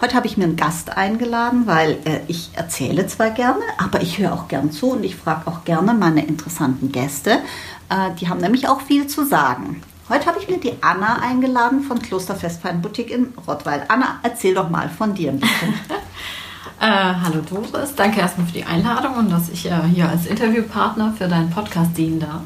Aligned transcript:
Heute 0.00 0.14
habe 0.14 0.28
ich 0.28 0.36
mir 0.36 0.44
einen 0.44 0.54
Gast 0.54 0.96
eingeladen, 0.96 1.66
weil 1.66 1.98
äh, 2.04 2.20
ich 2.28 2.50
erzähle 2.54 3.08
zwar 3.08 3.30
gerne, 3.30 3.62
aber 3.78 4.00
ich 4.00 4.18
höre 4.18 4.32
auch 4.32 4.46
gern 4.46 4.70
zu 4.70 4.92
und 4.92 5.02
ich 5.02 5.16
frage 5.16 5.48
auch 5.48 5.64
gerne 5.64 5.92
meine 5.92 6.24
interessanten 6.24 6.92
Gäste. 6.92 7.40
Äh, 7.88 8.14
die 8.20 8.28
haben 8.28 8.40
nämlich 8.40 8.68
auch 8.68 8.80
viel 8.80 9.08
zu 9.08 9.24
sagen. 9.24 9.82
Heute 10.08 10.26
habe 10.26 10.38
ich 10.38 10.48
mir 10.48 10.58
die 10.58 10.74
Anna 10.82 11.18
eingeladen 11.20 11.82
von 11.82 12.00
Klosterfestfein 12.00 12.80
Boutique 12.80 13.10
in 13.10 13.34
Rottweil. 13.44 13.86
Anna, 13.88 14.20
erzähl 14.22 14.54
doch 14.54 14.70
mal 14.70 14.88
von 14.88 15.14
dir 15.14 15.32
ein 15.32 15.40
bisschen. 15.40 15.74
äh, 16.80 16.86
hallo 16.86 17.40
Doris, 17.40 17.96
danke 17.96 18.20
erstmal 18.20 18.46
für 18.46 18.52
die 18.52 18.64
Einladung 18.64 19.16
und 19.16 19.30
dass 19.32 19.48
ich 19.48 19.66
äh, 19.66 19.82
hier 19.92 20.08
als 20.08 20.26
Interviewpartner 20.26 21.12
für 21.18 21.26
deinen 21.26 21.50
Podcast 21.50 21.98
dienen 21.98 22.20
darf. 22.20 22.42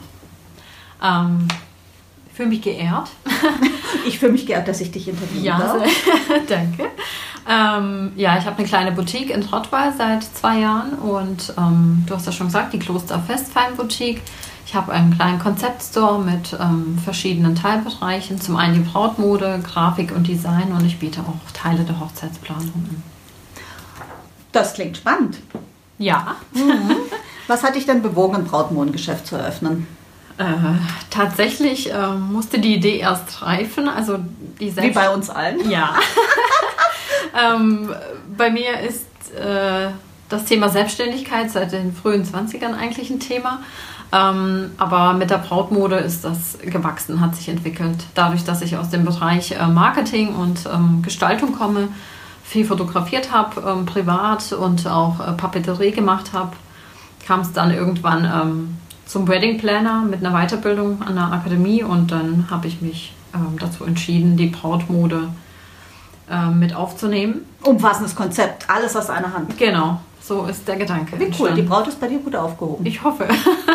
Ähm, 1.03 1.48
ich 2.30 2.34
fühle 2.34 2.48
mich 2.48 2.62
geehrt. 2.62 3.11
ich 4.06 4.19
fühle 4.19 4.33
mich 4.33 4.47
geehrt, 4.47 4.66
dass 4.66 4.80
ich 4.80 4.91
dich 4.91 5.06
interviewen 5.06 5.44
ja, 5.44 5.59
darf. 5.59 5.83
danke. 6.48 6.87
Ähm, 7.48 8.12
ja, 8.17 8.39
ich 8.39 8.47
habe 8.47 8.59
eine 8.59 8.69
kleine 8.69 8.93
Boutique 8.93 9.31
in 9.31 9.43
Rottweil 9.43 9.93
seit 9.97 10.23
zwei 10.23 10.61
Jahren 10.61 10.93
und 10.95 11.53
ähm, 11.59 12.05
du 12.07 12.15
hast 12.15 12.27
ja 12.27 12.33
schon 12.33 12.47
gesagt, 12.47 12.73
die 12.73 12.79
Kloster 12.79 13.19
Festfein 13.19 13.77
Boutique. 13.77 14.23
Ich 14.65 14.75
habe 14.75 14.93
einen 14.93 15.15
kleinen 15.15 15.39
Konzeptstore 15.39 16.21
mit 16.21 16.57
ähm, 16.59 16.99
verschiedenen 17.03 17.55
Teilbereichen. 17.57 18.41
Zum 18.41 18.57
einen 18.57 18.75
die 18.75 18.91
Brautmode, 18.91 19.61
Grafik 19.62 20.15
und 20.15 20.29
Design 20.29 20.73
und 20.73 20.87
ich 20.87 20.99
biete 20.99 21.21
auch 21.21 21.53
Teile 21.53 21.83
der 21.83 21.99
Hochzeitsplanung 21.99 22.73
an. 22.73 23.03
Das 24.53 24.75
klingt 24.75 24.97
spannend. 24.97 25.39
Ja. 25.99 26.37
Mhm. 26.53 26.97
Was 27.49 27.65
hat 27.65 27.75
dich 27.75 27.87
denn 27.87 28.03
bewogen, 28.03 28.37
ein 28.37 28.45
Brautmodengeschäft 28.45 29.27
zu 29.27 29.37
eröffnen? 29.37 29.87
Äh, 30.39 30.45
tatsächlich 31.11 31.93
äh, 31.93 32.09
musste 32.15 32.59
die 32.59 32.75
Idee 32.75 32.99
erst 32.99 33.43
reifen. 33.43 33.89
Also 33.89 34.19
die 34.61 34.75
Wie 34.77 34.91
bei 34.91 35.11
uns 35.11 35.29
allen. 35.29 35.69
Ja. 35.69 35.95
ähm, 37.38 37.91
bei 38.36 38.50
mir 38.50 38.80
ist 38.80 39.06
äh, 39.34 39.91
das 40.28 40.44
Thema 40.44 40.69
Selbstständigkeit 40.69 41.50
seit 41.50 41.72
den 41.72 41.94
frühen 41.94 42.25
20ern 42.25 42.75
eigentlich 42.75 43.11
ein 43.11 43.20
Thema. 43.20 43.61
Ähm, 44.12 44.72
aber 44.77 45.14
mit 45.14 45.30
der 45.30 45.38
Brautmode 45.38 45.97
ist 45.97 46.25
das 46.25 46.58
gewachsen, 46.62 47.20
hat 47.20 47.34
sich 47.34 47.48
entwickelt. 47.48 47.97
Dadurch, 48.14 48.44
dass 48.44 48.60
ich 48.60 48.77
aus 48.77 48.91
dem 48.91 49.05
Bereich 49.05 49.53
äh, 49.53 49.66
Marketing 49.66 50.34
und 50.34 50.66
ähm, 50.72 51.00
Gestaltung 51.03 51.55
komme, 51.55 51.88
viel 52.44 52.66
fotografiert 52.66 53.33
habe, 53.33 53.62
ähm, 53.66 53.86
privat 53.86 54.53
und 54.53 54.86
auch 54.86 55.20
äh, 55.20 55.33
Papeterie 55.33 55.92
gemacht 55.92 56.34
habe, 56.34 56.53
kam 57.27 57.41
es 57.41 57.53
dann 57.53 57.70
irgendwann 57.70 58.25
ähm, 58.25 58.77
zum 59.06 59.28
Wedding 59.28 59.58
Planner 59.58 60.03
mit 60.03 60.25
einer 60.25 60.36
Weiterbildung 60.36 61.00
an 61.03 61.14
der 61.14 61.33
Akademie 61.33 61.83
und 61.83 62.10
dann 62.10 62.48
habe 62.50 62.69
ich 62.69 62.83
mich 62.83 63.14
ähm, 63.34 63.58
dazu 63.58 63.84
entschieden, 63.84 64.36
die 64.36 64.48
Brautmode 64.48 65.28
äh, 66.33 66.47
mit 66.47 66.75
aufzunehmen. 66.75 67.44
Umfassendes 67.62 68.16
Konzept, 68.16 68.69
alles 68.70 68.97
aus 68.97 69.11
einer 69.11 69.34
Hand. 69.34 69.59
Genau, 69.59 70.00
so 70.20 70.44
ist 70.44 70.66
der 70.66 70.76
Gedanke. 70.76 71.19
Wie 71.20 71.31
cool, 71.38 71.53
die 71.53 71.62
Braut 71.62 71.87
ist 71.88 72.00
bei 72.00 72.09
dir 72.09 72.19
gut 72.19 72.34
aufgehoben. 72.34 72.87
Ich 72.87 73.04
hoffe. 73.04 73.28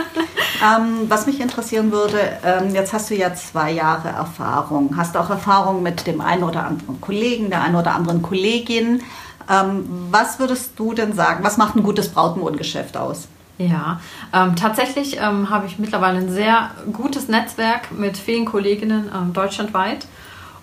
ähm, 0.64 1.02
was 1.08 1.28
mich 1.28 1.40
interessieren 1.40 1.92
würde, 1.92 2.20
ähm, 2.44 2.74
jetzt 2.74 2.94
hast 2.94 3.10
du 3.10 3.16
ja 3.16 3.34
zwei 3.36 3.72
Jahre 3.72 4.10
Erfahrung. 4.10 4.98
Hast 4.98 5.14
du 5.14 5.20
auch 5.20 5.30
Erfahrung 5.30 5.84
mit 5.84 6.08
dem 6.08 6.20
einen 6.20 6.44
oder 6.44 6.66
anderen 6.66 7.00
Kollegen, 7.00 7.50
der 7.50 7.62
einen 7.62 7.76
oder 7.76 7.94
anderen 7.94 8.22
Kollegin. 8.24 9.04
Ähm, 9.50 9.86
was 10.12 10.40
würdest 10.40 10.72
du 10.78 10.94
denn 10.94 11.14
sagen, 11.14 11.44
was 11.44 11.58
macht 11.58 11.76
ein 11.76 11.84
gutes 11.84 12.10
Brautmodengeschäft 12.10 12.98
aus? 12.98 13.28
Ja, 13.60 14.00
ähm, 14.34 14.56
tatsächlich 14.56 15.18
ähm, 15.20 15.50
habe 15.50 15.66
ich 15.66 15.80
mittlerweile 15.80 16.20
ein 16.20 16.32
sehr 16.32 16.72
gutes 16.94 17.28
Netzwerk 17.28 17.92
mit 17.92 18.18
vielen 18.18 18.46
Kolleginnen 18.46 19.10
ähm, 19.14 19.34
deutschlandweit. 19.34 20.06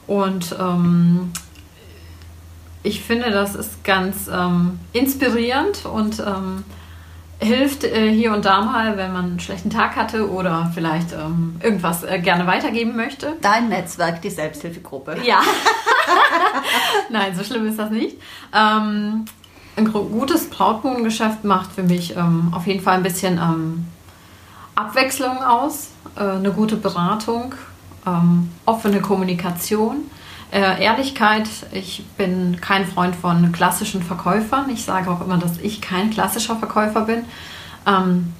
Und 0.07 0.55
ähm, 0.61 1.33
ich 2.85 3.03
finde, 3.03 3.33
das 3.33 3.57
ist 3.57 3.83
ganz 3.83 4.29
ähm, 4.33 4.79
inspirierend 4.93 5.85
und 5.85 6.21
ähm, 6.21 6.63
hilft 7.41 7.83
äh, 7.83 8.13
hier 8.13 8.33
und 8.33 8.45
da 8.45 8.61
mal, 8.61 8.97
wenn 8.97 9.13
man 9.13 9.25
einen 9.25 9.41
schlechten 9.41 9.71
Tag 9.71 9.97
hatte 9.97 10.31
oder 10.31 10.71
vielleicht 10.73 11.09
irgendwas 11.63 12.05
äh, 12.05 12.21
gerne 12.21 12.47
weitergeben 12.47 12.95
möchte. 12.95 13.35
Dein 13.41 13.69
Netzwerk, 13.69 14.23
die 14.23 14.31
Selbsthilfegruppe. 14.31 15.17
Ja. 15.25 15.41
Nein, 17.11 17.35
so 17.35 17.43
schlimm 17.43 17.67
ist 17.67 17.79
das 17.79 17.91
nicht 17.91 18.17
ein 19.77 19.93
gutes 19.93 20.51
Brautmodengeschäft 20.51 21.45
macht 21.45 21.73
für 21.73 21.83
mich 21.83 22.17
ähm, 22.17 22.53
auf 22.55 22.67
jeden 22.67 22.83
Fall 22.83 22.97
ein 22.97 23.03
bisschen 23.03 23.39
ähm, 23.39 23.87
Abwechslung 24.75 25.43
aus, 25.43 25.89
äh, 26.17 26.21
eine 26.21 26.53
gute 26.53 26.77
Beratung, 26.77 27.55
ähm, 28.07 28.51
offene 28.67 29.01
Kommunikation, 29.01 30.11
äh, 30.55 30.83
Ehrlichkeit. 30.83 31.49
Ich 31.73 32.05
bin 32.17 32.61
kein 32.61 32.87
Freund 32.87 33.17
von 33.17 33.51
klassischen 33.51 34.03
Verkäufern. 34.03 34.71
Ich 34.71 34.85
sage 34.85 35.11
auch 35.11 35.21
immer, 35.21 35.37
dass 35.37 35.59
ich 35.59 35.81
kein 35.81 36.11
klassischer 36.11 36.57
Verkäufer 36.57 37.03
bin. 37.03 37.25
Ähm, 37.87 38.33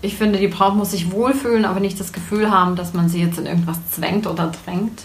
ich 0.00 0.16
finde, 0.16 0.38
die 0.38 0.48
Braut 0.48 0.74
muss 0.74 0.92
sich 0.92 1.12
wohlfühlen, 1.12 1.66
aber 1.66 1.80
nicht 1.80 2.00
das 2.00 2.12
Gefühl 2.12 2.50
haben, 2.50 2.76
dass 2.76 2.94
man 2.94 3.08
sie 3.08 3.20
jetzt 3.20 3.38
in 3.38 3.46
irgendwas 3.46 3.78
zwängt 3.90 4.26
oder 4.26 4.50
drängt. 4.64 5.02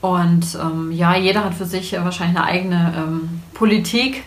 Und 0.00 0.58
ähm, 0.60 0.90
ja, 0.90 1.14
jeder 1.14 1.44
hat 1.44 1.54
für 1.54 1.66
sich 1.66 1.92
wahrscheinlich 1.92 2.36
eine 2.36 2.46
eigene 2.46 2.94
ähm, 2.96 3.42
Politik, 3.54 4.24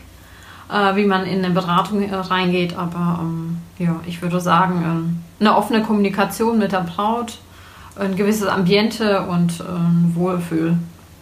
äh, 0.72 0.96
wie 0.96 1.06
man 1.06 1.26
in 1.26 1.44
eine 1.44 1.54
Beratung 1.54 2.04
äh, 2.04 2.14
reingeht. 2.14 2.78
Aber 2.78 3.20
ähm, 3.22 3.58
ja, 3.80 4.00
ich 4.06 4.22
würde 4.22 4.40
sagen, 4.40 4.84
ähm, 4.86 5.20
eine 5.40 5.58
offene 5.58 5.82
Kommunikation 5.82 6.58
mit 6.58 6.72
der 6.72 6.82
Braut, 6.82 7.40
ein 7.98 8.16
gewisses 8.16 8.48
Ambiente 8.48 9.24
und 9.24 9.60
äh, 9.60 9.64
ein 9.64 10.14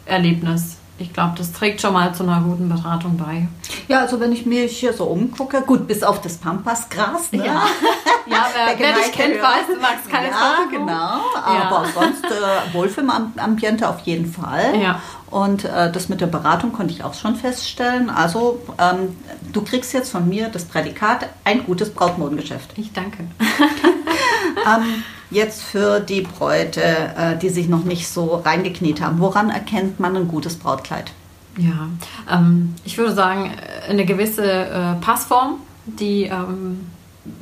Wohlfühlerlebnis 0.10 0.78
ich 1.02 1.14
glaube, 1.14 1.36
das 1.38 1.54
trägt 1.54 1.80
schon 1.80 1.94
mal 1.94 2.14
zu 2.14 2.24
einer 2.24 2.42
guten 2.42 2.68
Beratung 2.68 3.16
bei. 3.16 3.48
Ja, 3.88 4.02
also 4.02 4.20
wenn 4.20 4.34
ich 4.34 4.46
mich 4.46 4.78
hier 4.78 4.92
so 4.92 5.06
umgucke, 5.06 5.62
gut, 5.62 5.88
bis 5.88 6.04
auf 6.04 6.20
das 6.20 6.36
Pampasgras. 6.36 7.32
Ne? 7.32 7.46
Ja, 7.46 7.64
ja 8.26 8.48
wer, 8.54 8.78
wer 8.78 8.94
dich 8.96 9.14
kennt, 9.14 9.42
weiß, 9.42 9.68
du 9.68 9.80
magst 9.80 10.10
keine 10.10 10.28
Ja, 10.28 10.66
genau. 10.70 11.22
Aber 11.42 11.86
ja. 11.86 11.92
sonst 11.94 12.26
äh, 12.26 12.74
Wohlfühlambiente 12.74 13.88
auf 13.88 14.02
jeden 14.02 14.30
Fall. 14.30 14.78
Ja. 14.78 15.02
Und 15.30 15.64
äh, 15.64 15.90
das 15.90 16.10
mit 16.10 16.20
der 16.20 16.28
Beratung 16.28 16.74
konnte 16.74 16.94
ich 16.94 17.02
auch 17.06 17.14
schon 17.14 17.38
feststellen. 17.38 18.10
Also 18.10 18.60
ähm, 18.78 19.16
du 19.54 19.62
kriegst 19.62 19.94
jetzt 19.94 20.12
von 20.12 20.28
mir 20.28 20.50
das 20.50 20.66
Prädikat 20.66 21.30
ein 21.46 21.64
gutes 21.64 21.94
Brautmodengeschäft. 21.94 22.72
Ich 22.76 22.92
danke. 22.92 23.20
ähm, 24.68 25.04
jetzt 25.30 25.62
für 25.62 26.00
die 26.00 26.22
Bräute, 26.22 26.82
äh, 26.82 27.38
die 27.38 27.50
sich 27.50 27.68
noch 27.68 27.84
nicht 27.84 28.08
so 28.08 28.36
reingekniet 28.36 29.02
haben. 29.02 29.20
Woran 29.20 29.50
erkennt 29.50 30.00
man 30.00 30.16
ein 30.16 30.28
gutes 30.28 30.56
Brautkleid? 30.56 31.12
Ja, 31.58 31.90
ähm, 32.32 32.76
ich 32.84 32.98
würde 32.98 33.14
sagen, 33.14 33.52
eine 33.88 34.06
gewisse 34.06 34.46
äh, 34.46 34.96
Passform, 35.02 35.56
die 35.86 36.24
ähm, 36.24 36.88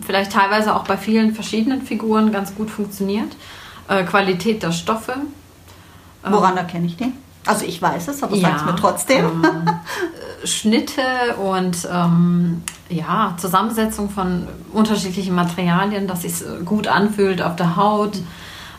vielleicht 0.05 0.31
teilweise 0.31 0.75
auch 0.75 0.83
bei 0.85 0.97
vielen 0.97 1.33
verschiedenen 1.33 1.81
Figuren 1.81 2.31
ganz 2.31 2.55
gut 2.55 2.69
funktioniert. 2.69 3.35
Äh, 3.87 4.03
Qualität 4.03 4.63
der 4.63 4.71
Stoffe. 4.71 5.15
Woran 6.29 6.57
erkenne 6.57 6.87
ich 6.87 6.97
den? 6.97 7.13
Also 7.45 7.65
ich 7.65 7.81
weiß 7.81 8.09
es, 8.09 8.21
aber 8.21 8.35
ja, 8.35 8.49
sag 8.49 8.57
es 8.57 8.65
mir 8.65 8.75
trotzdem. 8.75 9.25
Ähm, 9.25 9.43
Schnitte 10.43 11.01
und 11.41 11.87
ähm, 11.91 12.61
ja, 12.89 13.35
Zusammensetzung 13.37 14.09
von 14.09 14.47
unterschiedlichen 14.73 15.35
Materialien, 15.35 16.07
dass 16.07 16.23
es 16.23 16.45
gut 16.65 16.87
anfühlt 16.87 17.41
auf 17.41 17.55
der 17.55 17.75
Haut. 17.75 18.17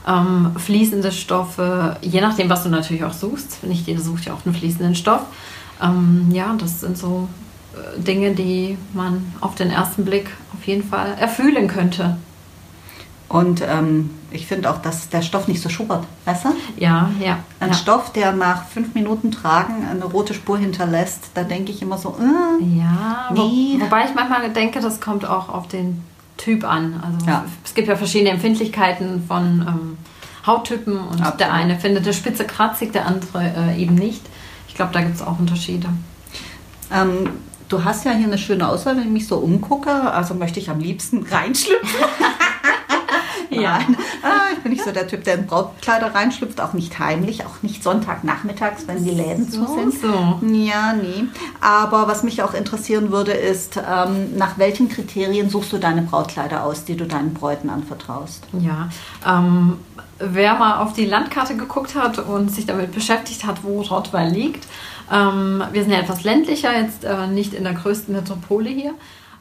Ähm, 0.07 0.53
fließende 0.57 1.13
Stoffe, 1.13 1.97
je 2.01 2.21
nachdem, 2.21 2.49
was 2.49 2.63
du 2.63 2.71
natürlich 2.71 3.05
auch 3.05 3.13
suchst. 3.13 3.63
Nicht 3.65 3.87
jeder 3.87 4.01
sucht 4.01 4.25
ja 4.25 4.33
auch 4.33 4.47
einen 4.47 4.55
fließenden 4.55 4.95
Stoff. 4.95 5.23
Ähm, 5.83 6.29
ja, 6.33 6.55
das 6.59 6.81
sind 6.81 6.97
so 6.97 7.29
äh, 7.75 8.01
Dinge, 8.01 8.35
die 8.35 8.79
man 8.95 9.33
auf 9.41 9.55
den 9.55 9.71
ersten 9.71 10.05
Blick 10.05 10.31
auf 10.57 10.67
jeden 10.67 10.89
Fall 10.89 11.15
erfühlen 11.21 11.69
könnte. 11.69 12.17
Und 13.29 13.63
ähm, 13.63 14.11
ich 14.31 14.47
finde 14.47 14.71
auch, 14.71 14.79
dass 14.81 15.11
der 15.11 15.21
Stoff 15.21 15.49
nicht 15.49 15.63
so 15.63 15.69
schubbert, 15.69 16.05
weißt 16.25 16.47
du? 16.47 16.49
Ja, 16.79 17.11
ja. 17.21 17.39
Ein 17.61 17.69
ja. 17.69 17.75
Stoff, 17.75 18.13
der 18.13 18.33
nach 18.33 18.67
fünf 18.67 18.95
Minuten 18.95 19.31
Tragen 19.31 19.87
eine 19.91 20.05
rote 20.05 20.33
Spur 20.33 20.59
hinterlässt, 20.59 21.31
da 21.35 21.45
denke 21.45 21.71
ich 21.71 21.83
immer 21.83 21.99
so, 21.99 22.17
äh, 22.19 22.65
ja, 22.79 23.31
nee. 23.33 23.77
Wo, 23.79 23.85
wobei 23.85 24.07
ich 24.07 24.15
manchmal 24.15 24.51
denke, 24.51 24.81
das 24.81 25.01
kommt 25.01 25.29
auch 25.29 25.51
auf 25.51 25.69
den 25.69 26.03
Typ 26.39 26.65
an. 26.65 27.03
Also 27.05 27.27
ja. 27.27 27.45
es 27.65 27.75
gibt 27.75 27.89
ja 27.89 27.97
verschiedene 27.97 28.31
Empfindlichkeiten 28.31 29.25
von 29.27 29.67
ähm, 29.67 29.99
Hauttypen 30.47 30.99
und 30.99 31.21
Absolut. 31.21 31.41
der 31.41 31.53
eine 31.53 31.79
findet 31.79 32.05
eine 32.05 32.15
Spitze 32.15 32.45
kratzig, 32.45 32.93
der 32.93 33.07
andere 33.07 33.53
äh, 33.57 33.83
eben 33.83 33.95
nicht. 33.95 34.23
Ich 34.69 34.75
glaube, 34.75 34.93
da 34.95 35.01
gibt 35.03 35.17
es 35.17 35.23
auch 35.23 35.39
Unterschiede. 35.39 35.89
Ähm, 36.91 37.29
du 37.69 37.85
hast 37.85 38.07
ja 38.07 38.13
hier 38.13 38.27
eine 38.27 38.39
schöne 38.39 38.69
Auswahl, 38.69 38.97
wenn 38.97 39.05
ich 39.05 39.11
mich 39.11 39.27
so 39.27 39.37
umgucke. 39.37 39.91
Also 39.91 40.35
möchte 40.35 40.61
ich 40.61 40.71
am 40.71 40.81
liebsten 40.81 41.25
reinschlüpfen. 41.25 42.01
ja. 43.51 43.81
Ah, 44.23 44.53
ich 44.53 44.59
bin 44.61 44.73
nicht 44.73 44.85
so 44.85 44.91
der 44.91 45.07
Typ, 45.07 45.25
der 45.25 45.35
in 45.35 45.47
Brautkleider 45.47 46.15
reinschlüpft, 46.15 46.61
auch 46.61 46.73
nicht 46.73 46.99
heimlich, 46.99 47.45
auch 47.45 47.63
nicht 47.63 47.83
Sonntagnachmittags, 47.83 48.87
wenn 48.87 49.05
die 49.05 49.11
Läden 49.11 49.51
so, 49.51 49.65
zu 49.65 49.75
sind. 49.75 49.95
So. 50.01 50.41
Ja, 50.47 50.93
nie. 50.93 51.29
Aber 51.61 52.09
was 52.09 52.23
mich 52.23 52.43
auch 52.43 52.55
interessieren 52.55 53.11
würde, 53.11 53.33
ist, 53.33 53.77
ähm, 53.77 54.37
nach 54.37 54.59
welchen 54.59 54.89
Kriterien 54.89 55.51
suchst 55.51 55.73
du 55.73 55.79
deine 55.79 56.03
Brautkleider 56.03 56.65
aus, 56.65 56.85
die 56.85 56.97
du 56.97 57.07
deinen 57.07 57.35
Bräuten 57.35 57.71
anvertraust? 57.71 58.45
Ja, 58.53 58.89
ähm, 59.27 59.79
wer 60.19 60.55
mal 60.55 60.79
auf 60.79 60.93
die 60.93 61.07
Landkarte 61.07 61.57
geguckt 61.57 61.95
hat 61.95 62.19
und 62.19 62.51
sich 62.51 62.67
damit 62.67 62.93
beschäftigt 62.93 63.45
hat, 63.47 63.63
wo 63.63 63.83
Rottweil 63.83 64.31
liegt, 64.31 64.67
ähm, 65.13 65.63
wir 65.73 65.83
sind 65.83 65.93
ja 65.93 65.99
etwas 65.99 66.25
ländlicher, 66.25 66.79
jetzt 66.79 67.05
äh, 67.05 67.27
nicht 67.27 67.55
in 67.55 67.65
der 67.65 67.75
größten 67.75 68.15
Metropole 68.15 68.69
hier. 68.69 68.95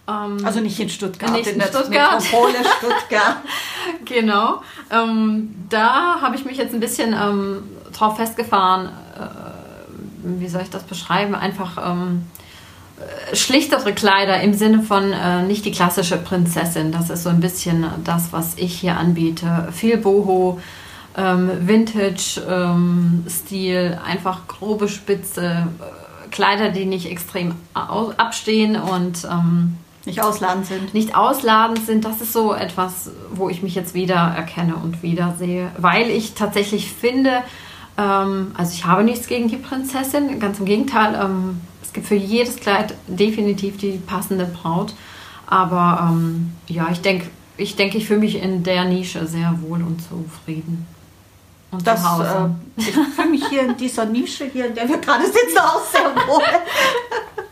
Ähm, 0.07 0.37
also 0.43 0.59
nicht 0.59 0.79
in 0.79 0.89
Stuttgart, 0.89 1.31
nicht 1.31 1.47
in, 1.47 1.53
in 1.53 1.59
der 1.59 1.67
Stuttgart. 1.67 2.21
Metropole 2.21 2.55
Stuttgart. 2.77 3.37
genau. 4.05 4.61
Ähm, 4.91 5.55
da 5.69 6.21
habe 6.21 6.35
ich 6.35 6.45
mich 6.45 6.57
jetzt 6.57 6.73
ein 6.73 6.79
bisschen 6.79 7.13
ähm, 7.13 7.63
drauf 7.93 8.17
festgefahren, 8.17 8.87
äh, 8.87 8.89
wie 10.23 10.47
soll 10.47 10.61
ich 10.61 10.69
das 10.69 10.83
beschreiben? 10.83 11.35
Einfach 11.35 11.91
ähm, 11.91 12.25
äh, 12.99 13.35
schlichtere 13.35 13.93
Kleider 13.93 14.41
im 14.41 14.53
Sinne 14.53 14.81
von 14.81 15.11
äh, 15.11 15.43
nicht 15.43 15.65
die 15.65 15.71
klassische 15.71 16.17
Prinzessin. 16.17 16.91
Das 16.91 17.09
ist 17.09 17.23
so 17.23 17.29
ein 17.29 17.39
bisschen 17.39 17.85
das, 18.03 18.33
was 18.33 18.55
ich 18.57 18.79
hier 18.79 18.97
anbiete. 18.97 19.69
Viel 19.71 19.97
Boho, 19.97 20.59
ähm, 21.15 21.67
Vintage-Stil, 21.67 23.75
ähm, 23.75 23.97
einfach 24.05 24.47
grobe 24.47 24.87
Spitze, 24.87 25.67
äh, 25.79 26.29
Kleider, 26.29 26.69
die 26.69 26.85
nicht 26.85 27.09
extrem 27.09 27.55
abstehen 27.73 28.75
und 28.75 29.25
ähm, 29.25 29.77
nicht 30.07 30.23
ausladend 30.23 30.65
sind. 30.65 30.93
Nicht 30.93 31.15
ausladend 31.15 31.85
sind, 31.85 32.05
das 32.05 32.21
ist 32.21 32.33
so 32.33 32.53
etwas, 32.53 33.11
wo 33.31 33.49
ich 33.49 33.61
mich 33.61 33.75
jetzt 33.75 33.93
wieder 33.93 34.15
erkenne 34.15 34.75
und 34.75 35.03
wiedersehe. 35.03 35.69
Weil 35.77 36.09
ich 36.09 36.33
tatsächlich 36.33 36.91
finde, 36.91 37.43
ähm, 37.97 38.53
also 38.57 38.73
ich 38.73 38.85
habe 38.85 39.03
nichts 39.03 39.27
gegen 39.27 39.49
die 39.49 39.57
Prinzessin, 39.57 40.39
ganz 40.39 40.59
im 40.59 40.65
Gegenteil, 40.65 41.19
ähm, 41.21 41.61
es 41.83 41.93
gibt 41.93 42.07
für 42.07 42.15
jedes 42.15 42.55
Kleid 42.55 42.95
definitiv 43.07 43.77
die 43.77 43.97
passende 43.97 44.45
Braut. 44.45 44.93
Aber 45.45 46.09
ähm, 46.09 46.53
ja, 46.67 46.87
ich 46.91 47.01
denke, 47.01 47.27
ich 47.57 47.75
denke, 47.75 47.97
ich 47.97 48.07
fühle 48.07 48.21
mich 48.21 48.41
in 48.41 48.63
der 48.63 48.85
Nische 48.85 49.27
sehr 49.27 49.59
wohl 49.61 49.81
und 49.81 50.01
zufrieden. 50.01 50.87
Und 51.71 51.85
das, 51.85 52.01
zu 52.01 52.11
Hause. 52.11 52.55
Äh, 52.77 52.81
ich 52.81 52.91
fühle 52.91 53.29
mich 53.29 53.47
hier 53.47 53.63
in 53.63 53.75
dieser 53.77 54.05
Nische, 54.05 54.45
hier, 54.45 54.67
in 54.67 54.75
der 54.75 54.87
wir 54.87 54.99
gerade 54.99 55.25
sitzen, 55.25 55.57
auch 55.59 55.83
sehr 55.85 56.15
wohl. 56.27 56.43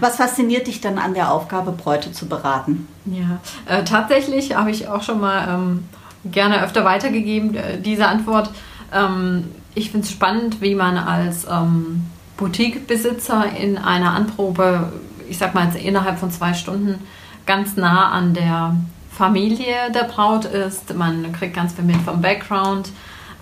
Was 0.00 0.16
fasziniert 0.16 0.66
dich 0.66 0.80
dann 0.80 0.98
an 0.98 1.14
der 1.14 1.32
Aufgabe, 1.32 1.72
Bräute 1.72 2.12
zu 2.12 2.26
beraten? 2.26 2.88
Ja, 3.04 3.40
äh, 3.66 3.84
tatsächlich 3.84 4.54
habe 4.54 4.70
ich 4.70 4.88
auch 4.88 5.02
schon 5.02 5.20
mal 5.20 5.48
ähm, 5.48 5.84
gerne 6.24 6.62
öfter 6.62 6.84
weitergegeben, 6.84 7.54
äh, 7.54 7.80
diese 7.80 8.06
Antwort. 8.06 8.50
Ähm, 8.92 9.52
ich 9.74 9.90
finde 9.90 10.06
es 10.06 10.12
spannend, 10.12 10.60
wie 10.60 10.74
man 10.74 10.96
als 10.96 11.46
ähm, 11.50 12.06
Boutique-Besitzer 12.36 13.56
in 13.56 13.78
einer 13.78 14.12
Anprobe, 14.12 14.92
ich 15.28 15.38
sag 15.38 15.54
mal 15.54 15.74
innerhalb 15.76 16.18
von 16.18 16.30
zwei 16.30 16.54
Stunden, 16.54 17.02
ganz 17.46 17.76
nah 17.76 18.10
an 18.10 18.34
der 18.34 18.76
Familie 19.10 19.90
der 19.94 20.04
Braut 20.04 20.44
ist. 20.44 20.94
Man 20.94 21.32
kriegt 21.32 21.54
ganz 21.54 21.72
viel 21.72 21.84
mit 21.84 21.96
vom 21.96 22.20
Background. 22.20 22.90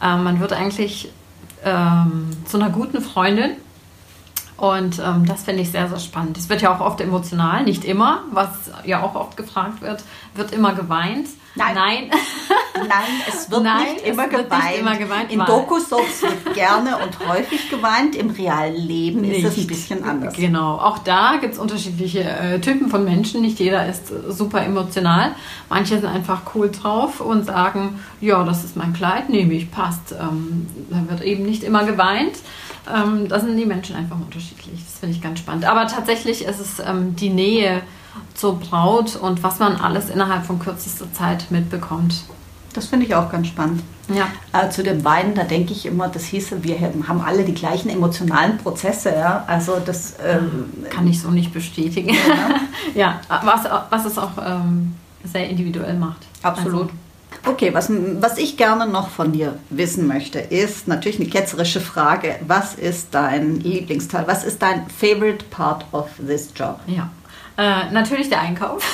Ähm, 0.02 0.25
man 0.25 0.40
wird 0.40 0.52
eigentlich 0.52 1.12
ähm, 1.64 2.31
zu 2.46 2.58
einer 2.58 2.70
guten 2.70 3.00
Freundin 3.00 3.52
und 4.56 4.98
ähm, 4.98 5.26
das 5.26 5.42
finde 5.42 5.62
ich 5.62 5.70
sehr, 5.70 5.88
sehr 5.88 5.98
spannend. 5.98 6.38
Es 6.38 6.48
wird 6.48 6.62
ja 6.62 6.74
auch 6.74 6.80
oft 6.80 7.00
emotional, 7.00 7.64
nicht 7.64 7.84
immer, 7.84 8.24
was 8.30 8.48
ja 8.84 9.02
auch 9.02 9.14
oft 9.14 9.36
gefragt 9.36 9.82
wird, 9.82 10.02
wird 10.34 10.52
immer 10.52 10.74
geweint. 10.74 11.28
Nein. 11.56 11.74
Nein, 11.74 12.10
Nein 12.74 13.04
es 13.28 13.50
wird, 13.50 13.62
Nein, 13.62 13.94
nicht, 13.94 14.06
immer 14.06 14.30
wird 14.30 14.50
nicht, 14.50 14.78
immer 14.78 14.96
geweint. 14.96 15.32
In 15.32 15.40
Doku-Soaps 15.40 16.22
wird 16.22 16.54
gerne 16.54 16.98
und 16.98 17.26
häufig 17.26 17.70
geweint. 17.70 18.14
Im 18.14 18.30
realen 18.30 18.76
Leben 18.76 19.22
nicht. 19.22 19.42
ist 19.42 19.52
es 19.52 19.58
ein 19.58 19.66
bisschen 19.66 20.04
anders. 20.04 20.36
Genau. 20.36 20.76
Auch 20.76 20.98
da 20.98 21.36
gibt 21.40 21.54
es 21.54 21.58
unterschiedliche 21.58 22.22
äh, 22.22 22.60
Typen 22.60 22.90
von 22.90 23.04
Menschen. 23.04 23.40
Nicht 23.40 23.58
jeder 23.58 23.88
ist 23.88 24.10
äh, 24.10 24.30
super 24.30 24.62
emotional. 24.62 25.34
Manche 25.70 25.98
sind 25.98 26.08
einfach 26.08 26.42
cool 26.54 26.70
drauf 26.70 27.20
und 27.20 27.44
sagen, 27.44 28.00
ja, 28.20 28.44
das 28.44 28.64
ist 28.64 28.76
mein 28.76 28.92
Kleid, 28.92 29.30
nehme 29.30 29.54
ich, 29.54 29.70
passt. 29.70 30.12
Ähm, 30.12 30.66
da 30.90 31.10
wird 31.10 31.22
eben 31.22 31.44
nicht 31.44 31.64
immer 31.64 31.84
geweint. 31.84 32.36
Ähm, 32.94 33.28
da 33.28 33.40
sind 33.40 33.56
die 33.56 33.66
Menschen 33.66 33.96
einfach 33.96 34.16
unterschiedlich. 34.16 34.80
Das 34.84 34.98
finde 35.00 35.16
ich 35.16 35.22
ganz 35.22 35.40
spannend. 35.40 35.64
Aber 35.64 35.86
tatsächlich 35.86 36.44
ist 36.44 36.60
es 36.60 36.78
ähm, 36.78 37.16
die 37.16 37.30
Nähe 37.30 37.82
zur 38.34 38.58
Braut 38.58 39.16
und 39.16 39.42
was 39.42 39.58
man 39.58 39.76
alles 39.76 40.10
innerhalb 40.10 40.46
von 40.46 40.58
kürzester 40.58 41.12
Zeit 41.12 41.50
mitbekommt. 41.50 42.24
Das 42.72 42.86
finde 42.86 43.06
ich 43.06 43.14
auch 43.14 43.30
ganz 43.30 43.48
spannend. 43.48 43.82
Ja. 44.08 44.28
Äh, 44.52 44.70
zu 44.70 44.82
dem 44.82 45.04
Weinen, 45.04 45.34
da 45.34 45.42
denke 45.42 45.72
ich 45.72 45.86
immer, 45.86 46.08
das 46.08 46.24
hieße, 46.26 46.62
wir 46.62 46.78
haben 47.08 47.20
alle 47.20 47.44
die 47.44 47.54
gleichen 47.54 47.88
emotionalen 47.88 48.58
Prozesse. 48.58 49.10
Ja? 49.14 49.44
Also 49.46 49.78
das 49.84 50.14
ähm, 50.24 50.72
kann 50.90 51.06
ich 51.06 51.20
so 51.20 51.30
nicht 51.30 51.52
bestätigen. 51.52 52.14
Ja, 52.94 53.20
ja 53.28 53.40
was, 53.44 53.64
was 53.90 54.04
es 54.04 54.18
auch 54.18 54.32
ähm, 54.44 54.94
sehr 55.24 55.48
individuell 55.48 55.94
macht. 55.94 56.26
Absolut. 56.42 56.82
Also, 56.82 56.92
Okay, 57.46 57.73
was, 57.73 57.90
was 58.20 58.38
ich 58.38 58.56
gerne 58.56 58.88
noch 58.88 59.08
von 59.08 59.32
dir 59.32 59.58
wissen 59.70 60.06
möchte, 60.06 60.40
ist 60.40 60.88
natürlich 60.88 61.20
eine 61.20 61.28
ketzerische 61.28 61.81
Frage. 61.81 62.37
Was 62.46 62.75
ist 62.75 63.08
dein 63.12 63.61
Lieblingsteil? 63.61 64.26
Was 64.26 64.44
ist 64.44 64.62
dein 64.62 64.88
favorite 64.90 65.44
part 65.50 65.84
of 65.93 66.08
this 66.26 66.50
job? 66.56 66.81
Ja, 66.87 67.11
äh, 67.56 67.90
natürlich 67.90 68.28
der 68.28 68.40
Einkauf. 68.40 68.84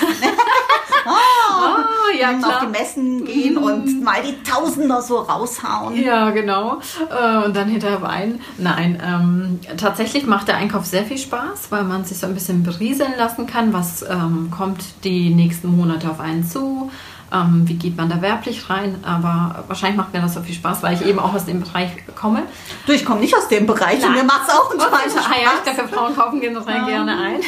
oh, 1.06 1.10
oh, 1.10 2.18
ja, 2.18 2.32
klar. 2.34 2.56
Auf 2.56 2.60
die 2.60 2.78
Messen 2.78 3.24
gehen 3.24 3.56
und 3.56 3.86
mhm. 3.86 4.04
mal 4.04 4.22
die 4.22 4.40
Tausender 4.48 5.02
so 5.02 5.18
raushauen. 5.18 6.00
Ja, 6.00 6.30
genau. 6.30 6.80
Äh, 7.10 7.44
und 7.44 7.56
dann 7.56 7.68
hinterher 7.68 8.02
weinen. 8.02 8.40
Nein, 8.58 9.02
ähm, 9.04 9.60
tatsächlich 9.76 10.26
macht 10.26 10.48
der 10.48 10.56
Einkauf 10.56 10.86
sehr 10.86 11.04
viel 11.04 11.18
Spaß, 11.18 11.70
weil 11.70 11.84
man 11.84 12.04
sich 12.04 12.18
so 12.18 12.26
ein 12.26 12.34
bisschen 12.34 12.62
berieseln 12.62 13.14
lassen 13.16 13.46
kann. 13.46 13.72
Was 13.72 14.02
ähm, 14.02 14.50
kommt 14.50 14.84
die 15.04 15.30
nächsten 15.30 15.76
Monate 15.76 16.10
auf 16.10 16.20
einen 16.20 16.44
zu? 16.44 16.90
Ähm, 17.32 17.62
wie 17.66 17.74
geht 17.74 17.96
man 17.96 18.08
da 18.08 18.20
werblich 18.20 18.68
rein. 18.68 18.96
Aber 19.02 19.64
wahrscheinlich 19.66 19.96
macht 19.96 20.12
mir 20.12 20.20
das 20.20 20.34
so 20.34 20.40
viel 20.40 20.54
Spaß, 20.54 20.82
weil 20.82 20.94
ich 20.94 21.04
eben 21.06 21.18
auch 21.18 21.34
aus 21.34 21.46
dem 21.46 21.60
Bereich 21.60 21.90
komme. 22.14 22.42
Du, 22.86 22.92
ich 22.92 23.04
komme 23.04 23.20
nicht 23.20 23.36
aus 23.36 23.48
dem 23.48 23.66
Bereich 23.66 24.00
Nein. 24.00 24.10
und 24.10 24.16
mir 24.16 24.24
macht 24.24 24.42
es 24.48 24.54
auch 24.54 24.70
einen 24.70 24.80
Spaß. 24.80 25.16
Ah, 25.16 25.42
ja, 25.42 25.50
ich 25.64 25.74
glaube, 25.74 25.88
Frauen 25.88 26.14
kaufen 26.14 26.40
generell 26.40 26.76
ja. 26.76 26.86
gerne 26.86 27.16
ein. 27.18 27.40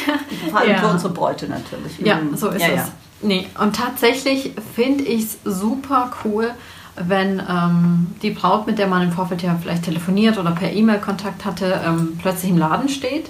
Vor 0.49 0.59
allem 0.59 0.71
ja. 0.71 0.77
für 0.77 0.87
unsere 0.87 1.13
Bräute 1.13 1.47
natürlich. 1.47 1.99
Ja, 1.99 2.15
mhm. 2.15 2.35
so 2.35 2.49
ist 2.49 2.61
ja, 2.61 2.67
es. 2.69 2.75
Ja. 2.75 2.87
Nee, 3.21 3.47
und 3.59 3.75
tatsächlich 3.75 4.53
finde 4.75 5.03
ich 5.03 5.23
es 5.23 5.37
super 5.43 6.11
cool, 6.23 6.51
wenn 6.95 7.41
ähm, 7.49 8.07
die 8.21 8.31
Braut, 8.31 8.67
mit 8.67 8.77
der 8.77 8.87
man 8.87 9.01
im 9.01 9.11
Vorfeld 9.11 9.41
ja 9.41 9.57
vielleicht 9.61 9.83
telefoniert 9.83 10.37
oder 10.37 10.51
per 10.51 10.71
E-Mail 10.71 10.99
Kontakt 10.99 11.43
hatte, 11.43 11.81
ähm, 11.85 12.17
plötzlich 12.21 12.51
im 12.51 12.57
Laden 12.57 12.87
steht 12.87 13.29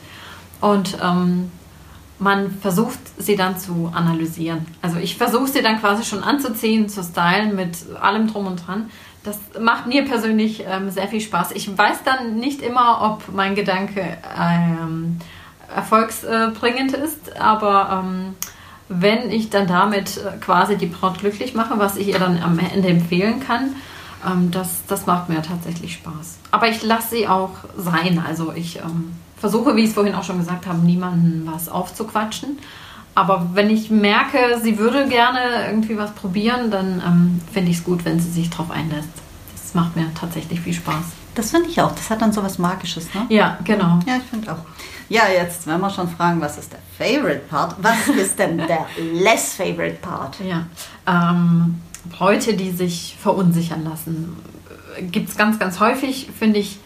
und 0.61 0.97
ähm, 1.03 1.51
man 2.19 2.51
versucht 2.51 2.99
sie 3.17 3.35
dann 3.35 3.57
zu 3.57 3.91
analysieren. 3.93 4.65
Also 4.81 4.97
ich 4.97 5.17
versuche 5.17 5.47
sie 5.47 5.61
dann 5.61 5.79
quasi 5.79 6.03
schon 6.03 6.23
anzuziehen, 6.23 6.87
zu 6.87 7.03
stylen 7.03 7.55
mit 7.55 7.77
allem 8.01 8.27
drum 8.27 8.47
und 8.47 8.65
dran. 8.65 8.89
Das 9.23 9.39
macht 9.59 9.87
mir 9.87 10.05
persönlich 10.05 10.63
ähm, 10.67 10.89
sehr 10.91 11.07
viel 11.07 11.19
Spaß. 11.19 11.51
Ich 11.51 11.75
weiß 11.75 12.03
dann 12.03 12.35
nicht 12.35 12.61
immer, 12.61 13.01
ob 13.01 13.33
mein 13.33 13.55
Gedanke 13.55 14.17
ähm, 14.39 15.19
erfolgsbringend 15.73 16.93
ist, 16.93 17.35
aber 17.39 18.03
ähm, 18.03 18.35
wenn 18.87 19.31
ich 19.31 19.49
dann 19.49 19.67
damit 19.67 20.17
äh, 20.17 20.37
quasi 20.37 20.77
die 20.77 20.85
Braut 20.85 21.19
glücklich 21.19 21.55
mache, 21.55 21.79
was 21.79 21.97
ich 21.97 22.09
ihr 22.09 22.19
dann 22.19 22.41
am 22.41 22.59
Ende 22.59 22.87
empfehlen 22.87 23.39
kann, 23.39 23.75
ähm, 24.25 24.51
das, 24.51 24.85
das 24.87 25.07
macht 25.07 25.27
mir 25.27 25.41
tatsächlich 25.41 25.93
Spaß. 25.93 26.37
Aber 26.51 26.69
ich 26.69 26.83
lasse 26.83 27.15
sie 27.15 27.27
auch 27.27 27.51
sein. 27.77 28.23
Also 28.25 28.53
ich 28.53 28.77
ähm, 28.77 29.11
versuche, 29.37 29.75
wie 29.75 29.81
ich 29.81 29.89
es 29.89 29.93
vorhin 29.93 30.15
auch 30.15 30.23
schon 30.23 30.39
gesagt 30.39 30.65
habe, 30.65 30.79
niemanden 30.79 31.49
was 31.51 31.69
aufzuquatschen. 31.69 32.59
Aber 33.13 33.49
wenn 33.53 33.69
ich 33.69 33.89
merke, 33.89 34.59
sie 34.61 34.77
würde 34.77 35.07
gerne 35.07 35.67
irgendwie 35.67 35.97
was 35.97 36.11
probieren, 36.11 36.69
dann 36.69 37.01
ähm, 37.05 37.41
finde 37.51 37.71
ich 37.71 37.77
es 37.77 37.83
gut, 37.83 38.03
wenn 38.03 38.19
sie 38.19 38.29
sich 38.29 38.49
darauf 38.49 38.71
einlässt. 38.71 39.09
Das 39.53 39.73
macht 39.73 39.95
mir 39.95 40.13
tatsächlich 40.13 40.59
viel 40.59 40.73
Spaß. 40.73 41.05
Das 41.33 41.51
finde 41.51 41.69
ich 41.69 41.81
auch. 41.81 41.91
Das 41.93 42.09
hat 42.09 42.21
dann 42.21 42.33
so 42.33 42.43
was 42.43 42.57
Magisches, 42.57 43.13
ne? 43.13 43.25
Ja, 43.29 43.57
genau. 43.63 43.99
Ja, 44.05 44.17
ich 44.17 44.23
finde 44.23 44.51
auch. 44.51 44.57
Ja, 45.07 45.23
jetzt, 45.27 45.67
wenn 45.67 45.79
wir 45.79 45.89
schon 45.89 46.09
fragen, 46.09 46.41
was 46.41 46.57
ist 46.57 46.73
der 46.73 46.79
Favorite 46.97 47.41
Part, 47.49 47.75
was 47.79 48.07
ist 48.07 48.39
denn 48.39 48.57
der 48.57 48.85
less 49.13 49.53
Favorite 49.53 49.97
Part? 50.01 50.39
Ja, 50.39 50.65
ähm, 51.05 51.81
Bräute, 52.09 52.53
die 52.53 52.71
sich 52.71 53.17
verunsichern 53.21 53.83
lassen, 53.83 54.35
gibt 55.01 55.29
es 55.29 55.37
ganz, 55.37 55.59
ganz 55.59 55.79
häufig, 55.79 56.29
finde 56.37 56.59
ich 56.59 56.79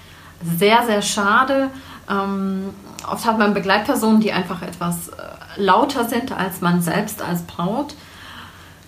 sehr, 0.57 0.85
sehr 0.85 1.01
schade. 1.01 1.69
Ähm, 2.09 2.69
oft 3.09 3.25
hat 3.25 3.37
man 3.37 3.53
Begleitpersonen, 3.53 4.19
die 4.19 4.31
einfach 4.31 4.61
etwas 4.61 5.09
äh, 5.09 5.13
lauter 5.57 6.05
sind 6.05 6.31
als 6.31 6.61
man 6.61 6.81
selbst 6.81 7.21
als 7.21 7.43
Braut. 7.43 7.93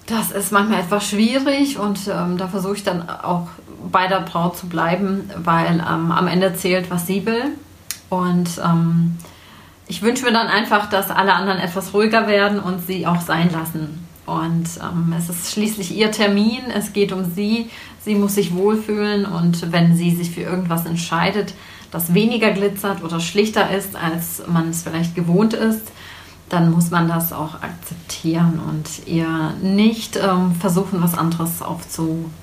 Das 0.08 0.32
ist 0.32 0.52
manchmal 0.52 0.82
etwas 0.82 1.08
schwierig 1.08 1.78
und 1.78 2.00
ähm, 2.08 2.38
da 2.38 2.48
versuche 2.48 2.76
ich 2.76 2.84
dann 2.84 3.08
auch 3.08 3.48
bei 3.92 4.08
der 4.08 4.22
Braut 4.22 4.58
zu 4.58 4.68
bleiben, 4.68 5.30
weil 5.38 5.76
ähm, 5.76 6.12
am 6.12 6.28
Ende 6.28 6.54
zählt, 6.56 6.90
was 6.90 7.08
sie 7.08 7.26
will. 7.26 7.56
Und 8.10 8.50
ähm, 8.64 9.18
ich 9.88 10.02
wünsche 10.02 10.26
mir 10.26 10.34
dann 10.34 10.48
einfach, 10.48 10.90
dass 10.90 11.12
alle 11.12 11.34
anderen 11.34 11.60
etwas 11.60 11.94
ruhiger 11.94 12.28
werden 12.28 12.60
und 12.60 12.86
sie 12.86 13.08
auch 13.08 13.22
sein 13.22 13.52
lassen. 13.52 14.06
Und 14.26 14.70
ähm, 14.82 15.14
es 15.18 15.30
ist 15.30 15.52
schließlich 15.52 15.96
ihr 15.96 16.12
Termin, 16.12 16.62
es 16.74 16.94
geht 16.94 17.12
um 17.12 17.26
sie, 17.34 17.70
sie 18.04 18.16
muss 18.16 18.36
sich 18.36 18.54
wohlfühlen 18.54 19.26
und 19.26 19.72
wenn 19.72 19.96
sie 19.96 20.16
sich 20.16 20.32
für 20.32 20.42
irgendwas 20.42 20.86
entscheidet, 20.86 21.54
das 21.92 22.14
weniger 22.14 22.52
glitzert 22.52 23.04
oder 23.04 23.20
schlichter 23.20 23.70
ist, 23.70 23.96
als 23.96 24.42
man 24.48 24.70
es 24.70 24.84
vielleicht 24.84 25.14
gewohnt 25.14 25.54
ist, 25.54 25.92
dann 26.52 26.72
muss 26.72 26.90
man 26.90 27.08
das 27.08 27.32
auch 27.32 27.56
akzeptieren 27.62 28.60
und 28.68 29.08
ihr 29.08 29.54
nicht 29.62 30.18
ähm, 30.18 30.56
versuchen, 30.56 31.02
was 31.02 31.18
anderes 31.18 31.62
aufzuquatschen, 31.62 32.36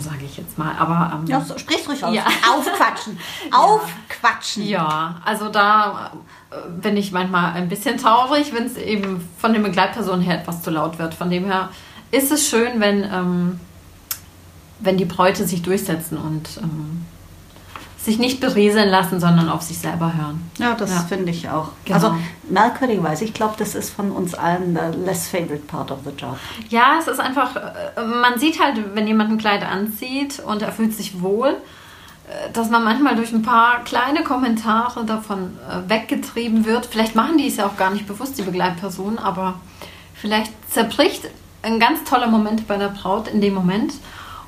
sage 0.00 0.24
ich 0.24 0.38
jetzt 0.38 0.56
mal. 0.56 0.74
Aber 0.78 1.12
ähm, 1.14 1.26
ja, 1.26 1.42
so, 1.42 1.58
sprich's 1.58 1.86
ruhig 1.86 2.02
aus. 2.02 2.14
Ja. 2.14 2.24
Aufquatschen. 2.54 3.18
Aufquatschen. 3.52 4.66
Ja, 4.66 5.20
also 5.24 5.50
da 5.50 6.12
äh, 6.50 6.56
bin 6.80 6.96
ich 6.96 7.12
manchmal 7.12 7.52
ein 7.52 7.68
bisschen 7.68 7.98
traurig, 7.98 8.54
wenn 8.54 8.64
es 8.64 8.78
eben 8.78 9.28
von 9.38 9.52
den 9.52 9.62
Begleitpersonen 9.62 10.22
her 10.22 10.40
etwas 10.40 10.62
zu 10.62 10.70
laut 10.70 10.98
wird. 10.98 11.12
Von 11.12 11.28
dem 11.28 11.44
her 11.44 11.68
ist 12.10 12.32
es 12.32 12.48
schön, 12.48 12.80
wenn, 12.80 13.04
ähm, 13.04 13.60
wenn 14.80 14.96
die 14.96 15.04
Bräute 15.04 15.46
sich 15.46 15.60
durchsetzen 15.60 16.16
und 16.16 16.48
ähm, 16.62 17.04
sich 18.06 18.18
nicht 18.18 18.40
berieseln 18.40 18.88
lassen, 18.88 19.20
sondern 19.20 19.50
auf 19.50 19.62
sich 19.62 19.78
selber 19.78 20.14
hören. 20.16 20.48
Ja, 20.58 20.74
das 20.74 20.90
ja. 20.90 21.00
finde 21.00 21.30
ich 21.32 21.50
auch. 21.50 21.70
Genau. 21.84 21.96
Also 21.96 22.14
merkwürdigerweise, 22.48 23.24
ich 23.24 23.34
glaube, 23.34 23.54
das 23.58 23.74
ist 23.74 23.90
von 23.90 24.12
uns 24.12 24.34
allen 24.34 24.74
the 24.74 24.98
less 24.98 25.28
favorite 25.28 25.66
part 25.66 25.90
of 25.90 25.98
the 26.04 26.12
job. 26.16 26.38
Ja, 26.68 26.94
es 26.98 27.08
ist 27.08 27.18
einfach, 27.18 27.56
äh, 27.56 28.04
man 28.04 28.38
sieht 28.38 28.62
halt, 28.62 28.94
wenn 28.94 29.06
jemand 29.06 29.32
ein 29.32 29.38
Kleid 29.38 29.64
anzieht 29.64 30.38
und 30.38 30.62
er 30.62 30.72
fühlt 30.72 30.94
sich 30.94 31.20
wohl, 31.20 31.48
äh, 31.48 32.52
dass 32.52 32.70
man 32.70 32.84
manchmal 32.84 33.16
durch 33.16 33.32
ein 33.32 33.42
paar 33.42 33.82
kleine 33.84 34.22
Kommentare 34.22 35.04
davon 35.04 35.58
äh, 35.68 35.90
weggetrieben 35.90 36.64
wird. 36.64 36.86
Vielleicht 36.86 37.16
machen 37.16 37.36
die 37.38 37.48
es 37.48 37.56
ja 37.56 37.66
auch 37.66 37.76
gar 37.76 37.90
nicht 37.90 38.06
bewusst, 38.06 38.38
die 38.38 38.42
Begleitperson, 38.42 39.18
aber 39.18 39.60
vielleicht 40.14 40.52
zerbricht 40.72 41.24
ein 41.62 41.80
ganz 41.80 42.04
toller 42.04 42.28
Moment 42.28 42.68
bei 42.68 42.76
der 42.76 42.88
Braut 42.88 43.26
in 43.26 43.40
dem 43.40 43.52
Moment. 43.54 43.94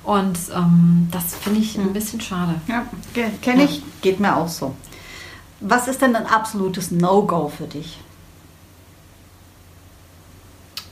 Und 0.08 0.38
ähm, 0.56 1.06
das 1.10 1.34
finde 1.34 1.60
ich 1.60 1.76
ein 1.76 1.84
hm. 1.84 1.92
bisschen 1.92 2.18
schade. 2.22 2.54
Ja, 2.66 2.86
kenne 3.42 3.64
ich, 3.64 3.82
geht 4.00 4.20
mir 4.20 4.38
auch 4.38 4.48
so. 4.48 4.74
Was 5.60 5.86
ist 5.86 6.00
denn 6.00 6.16
ein 6.16 6.24
absolutes 6.24 6.90
No-Go 6.90 7.52
für 7.54 7.66
dich? 7.66 8.00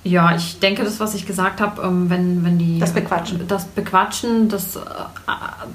Ja, 0.05 0.37
ich 0.37 0.59
denke, 0.59 0.85
das, 0.85 1.01
was 1.01 1.15
ich 1.15 1.25
gesagt 1.25 1.63
habe, 1.63 1.81
ähm, 1.81 2.11
wenn, 2.11 2.45
wenn 2.45 2.59
die. 2.59 2.79
Das 2.79 2.93
Bequatschen. 2.93 3.49
Das 3.49 3.65
Bequatschen, 3.65 4.51
das 4.51 4.77
äh, 4.77 4.81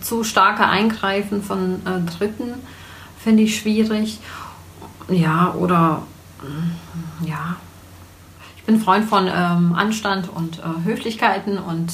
zu 0.01 0.23
starke 0.23 0.67
Eingreifen 0.67 1.41
von 1.41 1.81
äh, 1.87 2.11
Dritten 2.15 2.53
finde 3.17 3.41
ich 3.41 3.57
schwierig. 3.57 4.19
Ja, 5.09 5.55
oder. 5.55 6.03
Mm, 6.43 7.25
ja. 7.25 7.55
Ich 8.55 8.63
bin 8.65 8.79
Freund 8.79 9.09
von 9.09 9.25
ähm, 9.25 9.73
Anstand 9.73 10.29
und 10.29 10.59
äh, 10.59 10.85
Höflichkeiten 10.85 11.57
und 11.57 11.91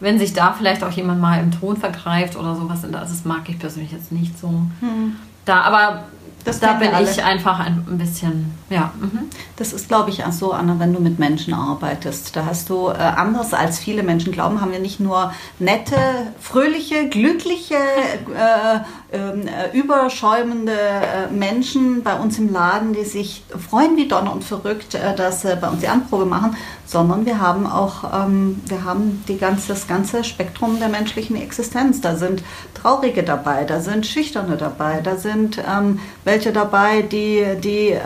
wenn 0.00 0.18
sich 0.18 0.32
da 0.32 0.52
vielleicht 0.52 0.82
auch 0.82 0.90
jemand 0.90 1.20
mal 1.20 1.40
im 1.40 1.52
Ton 1.52 1.76
vergreift 1.76 2.36
oder 2.36 2.56
sowas, 2.56 2.80
das 2.90 3.24
mag 3.24 3.48
ich 3.48 3.58
persönlich 3.58 3.92
jetzt 3.92 4.12
nicht 4.12 4.38
so. 4.38 4.48
Hm. 4.48 5.16
Da, 5.44 5.60
aber 5.62 6.04
das 6.44 6.60
da 6.60 6.74
bin 6.74 6.90
ich 7.02 7.22
einfach 7.22 7.60
ein, 7.60 7.84
bisschen, 7.98 8.52
ja. 8.70 8.92
Mhm. 8.98 9.28
Das 9.56 9.72
ist, 9.72 9.88
glaube 9.88 10.10
ich, 10.10 10.24
auch 10.24 10.32
so, 10.32 10.52
Anna, 10.52 10.78
wenn 10.78 10.92
du 10.92 11.00
mit 11.00 11.18
Menschen 11.18 11.52
arbeitest. 11.52 12.34
Da 12.34 12.46
hast 12.46 12.70
du, 12.70 12.88
äh, 12.88 12.92
anders 12.92 13.52
als 13.52 13.78
viele 13.78 14.02
Menschen 14.02 14.32
glauben, 14.32 14.60
haben 14.60 14.72
wir 14.72 14.78
nicht 14.78 15.00
nur 15.00 15.32
nette, 15.58 15.96
fröhliche, 16.40 17.08
glückliche, 17.08 17.74
äh, 17.74 18.80
äh, 19.12 19.76
überschäumende 19.76 20.72
äh, 20.72 21.32
Menschen 21.32 22.02
bei 22.02 22.18
uns 22.18 22.38
im 22.38 22.52
Laden, 22.52 22.92
die 22.92 23.04
sich 23.04 23.42
freuen 23.68 23.96
wie 23.96 24.06
Donner 24.06 24.32
und 24.32 24.44
verrückt, 24.44 24.94
äh, 24.94 25.16
dass 25.16 25.42
sie 25.42 25.56
bei 25.56 25.68
uns 25.68 25.80
die 25.80 25.88
Anprobe 25.88 26.26
machen, 26.26 26.56
sondern 26.86 27.26
wir 27.26 27.40
haben 27.40 27.66
auch 27.66 28.04
ähm, 28.14 28.60
wir 28.66 28.84
haben 28.84 29.24
die 29.26 29.36
ganze, 29.36 29.68
das 29.68 29.88
ganze 29.88 30.22
Spektrum 30.22 30.78
der 30.78 30.88
menschlichen 30.88 31.34
Existenz. 31.34 32.00
Da 32.00 32.14
sind 32.14 32.44
Traurige 32.74 33.24
dabei, 33.24 33.64
da 33.64 33.80
sind 33.80 34.06
Schüchterne 34.06 34.56
dabei, 34.56 35.00
da 35.00 35.16
sind 35.16 35.58
ähm, 35.58 35.98
welche 36.24 36.52
dabei, 36.52 37.02
die, 37.02 37.44
die 37.62 37.96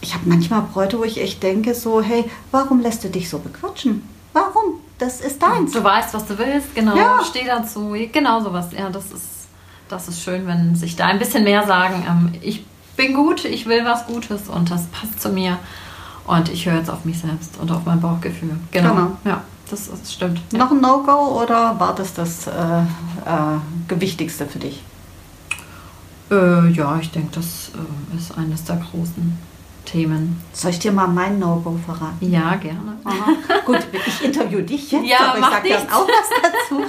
ich 0.00 0.14
habe 0.14 0.24
manchmal 0.26 0.62
Bräute, 0.62 0.98
wo 0.98 1.04
ich 1.04 1.20
echt 1.20 1.42
denke, 1.42 1.74
so, 1.74 2.02
hey, 2.02 2.28
warum 2.50 2.80
lässt 2.80 3.04
du 3.04 3.08
dich 3.08 3.30
so 3.30 3.38
bequatschen? 3.38 4.02
Warum? 4.32 4.80
Das 4.98 5.20
ist 5.20 5.40
deins. 5.40 5.72
Du 5.72 5.82
weißt, 5.82 6.12
was 6.14 6.26
du 6.26 6.36
willst, 6.36 6.74
genau. 6.74 6.96
Ja. 6.96 7.20
Steh 7.24 7.44
dazu. 7.46 7.94
Genau 8.12 8.40
sowas. 8.40 8.66
Ja, 8.76 8.90
das 8.90 9.06
ist 9.12 9.37
das 9.88 10.08
ist 10.08 10.22
schön, 10.22 10.46
wenn 10.46 10.74
sich 10.74 10.96
da 10.96 11.06
ein 11.06 11.18
bisschen 11.18 11.44
mehr 11.44 11.66
sagen, 11.66 12.04
ähm, 12.08 12.32
ich 12.42 12.64
bin 12.96 13.14
gut, 13.14 13.44
ich 13.44 13.66
will 13.66 13.84
was 13.84 14.06
Gutes 14.06 14.48
und 14.48 14.70
das 14.70 14.86
passt 14.86 15.20
zu 15.20 15.30
mir 15.30 15.58
und 16.26 16.48
ich 16.48 16.66
höre 16.66 16.76
jetzt 16.76 16.90
auf 16.90 17.04
mich 17.04 17.18
selbst 17.18 17.58
und 17.60 17.70
auf 17.70 17.84
mein 17.84 18.00
Bauchgefühl. 18.00 18.56
Genau. 18.70 18.94
genau. 18.94 19.16
Ja, 19.24 19.42
das, 19.70 19.90
das 19.90 20.12
stimmt. 20.12 20.40
Ja. 20.52 20.58
Noch 20.58 20.70
ein 20.70 20.80
No-Go 20.80 21.40
oder 21.42 21.78
war 21.78 21.94
das 21.94 22.14
das 22.14 22.46
äh, 22.46 22.50
äh, 22.50 22.84
Gewichtigste 23.86 24.46
für 24.46 24.58
dich? 24.58 24.82
Äh, 26.30 26.68
ja, 26.70 26.98
ich 27.00 27.10
denke, 27.10 27.30
das 27.32 27.70
äh, 27.74 28.16
ist 28.16 28.36
eines 28.36 28.64
der 28.64 28.76
großen 28.76 29.38
Themen. 29.88 30.42
Soll 30.52 30.72
ich 30.72 30.78
dir 30.78 30.92
mal 30.92 31.06
mein 31.06 31.38
No-Go 31.38 31.78
verraten? 31.84 32.30
Ja, 32.30 32.56
gerne. 32.56 32.98
Aha. 33.04 33.32
Gut, 33.64 33.86
ich 34.06 34.24
interview 34.24 34.60
dich 34.60 34.92
jetzt, 34.92 35.06
ja, 35.06 35.30
aber 35.30 35.38
ich 35.38 35.44
sage 35.44 35.68
dann 35.70 35.88
auch 35.88 36.06
was 36.06 36.28
dazu. 36.42 36.82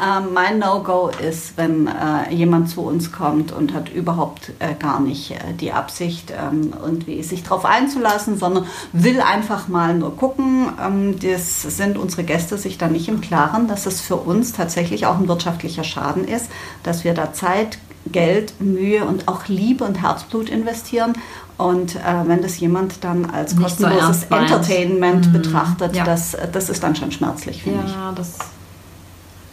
ähm, 0.00 0.32
mein 0.32 0.60
No-Go 0.60 1.10
ist, 1.26 1.56
wenn 1.56 1.88
äh, 1.88 2.32
jemand 2.32 2.70
zu 2.70 2.82
uns 2.82 3.10
kommt 3.10 3.50
und 3.50 3.74
hat 3.74 3.92
überhaupt 3.92 4.52
äh, 4.60 4.74
gar 4.74 5.00
nicht 5.00 5.32
äh, 5.32 5.52
die 5.58 5.72
Absicht, 5.72 6.30
ähm, 6.30 6.72
irgendwie 6.80 7.24
sich 7.24 7.42
darauf 7.42 7.64
einzulassen, 7.64 8.38
sondern 8.38 8.66
will 8.92 9.20
einfach 9.20 9.66
mal 9.66 9.94
nur 9.94 10.16
gucken. 10.16 10.68
Ähm, 10.80 11.18
das 11.18 11.62
sind 11.62 11.98
unsere 11.98 12.22
Gäste 12.22 12.56
sich 12.56 12.78
da 12.78 12.86
nicht 12.86 13.08
im 13.08 13.20
Klaren, 13.20 13.66
dass 13.66 13.86
es 13.86 14.00
für 14.00 14.16
uns 14.16 14.52
tatsächlich 14.52 15.06
auch 15.06 15.18
ein 15.18 15.26
wirtschaftlicher 15.26 15.84
Schaden 15.84 16.24
ist, 16.24 16.48
dass 16.84 17.02
wir 17.02 17.14
da 17.14 17.32
Zeit, 17.32 17.78
Geld, 18.06 18.60
Mühe 18.60 19.04
und 19.04 19.28
auch 19.28 19.48
Liebe 19.48 19.84
und 19.84 20.02
Herzblut 20.02 20.48
investieren 20.48 21.14
und 21.56 21.96
äh, 21.96 22.00
wenn 22.26 22.42
das 22.42 22.58
jemand 22.58 23.04
dann 23.04 23.26
als 23.26 23.54
Nicht 23.54 23.62
kostenloses 23.62 24.26
so 24.28 24.34
Entertainment 24.34 25.28
mhm. 25.28 25.32
betrachtet, 25.32 25.94
ja. 25.94 26.04
das, 26.04 26.36
das 26.52 26.68
ist 26.68 26.82
dann 26.82 26.96
schon 26.96 27.12
schmerzlich, 27.12 27.62
finde 27.62 27.80
ja, 27.80 27.86
ich. 27.86 27.92
Ja, 27.92 28.12
das 28.12 28.38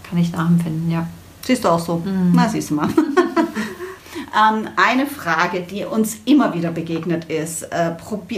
kann 0.09 0.17
ich 0.17 0.31
nachempfinden, 0.31 0.89
ja. 0.89 1.07
Siehst 1.41 1.63
du 1.63 1.69
auch 1.69 1.79
so? 1.79 1.97
Mhm. 1.97 2.31
Na, 2.33 2.49
siehst 2.49 2.71
du 2.71 2.75
mal. 2.75 2.89
ähm, 2.89 4.67
eine 4.75 5.05
Frage, 5.05 5.61
die 5.61 5.85
uns 5.85 6.17
immer 6.25 6.53
wieder 6.53 6.71
begegnet 6.71 7.25
ist, 7.25 7.63
äh, 7.63 7.91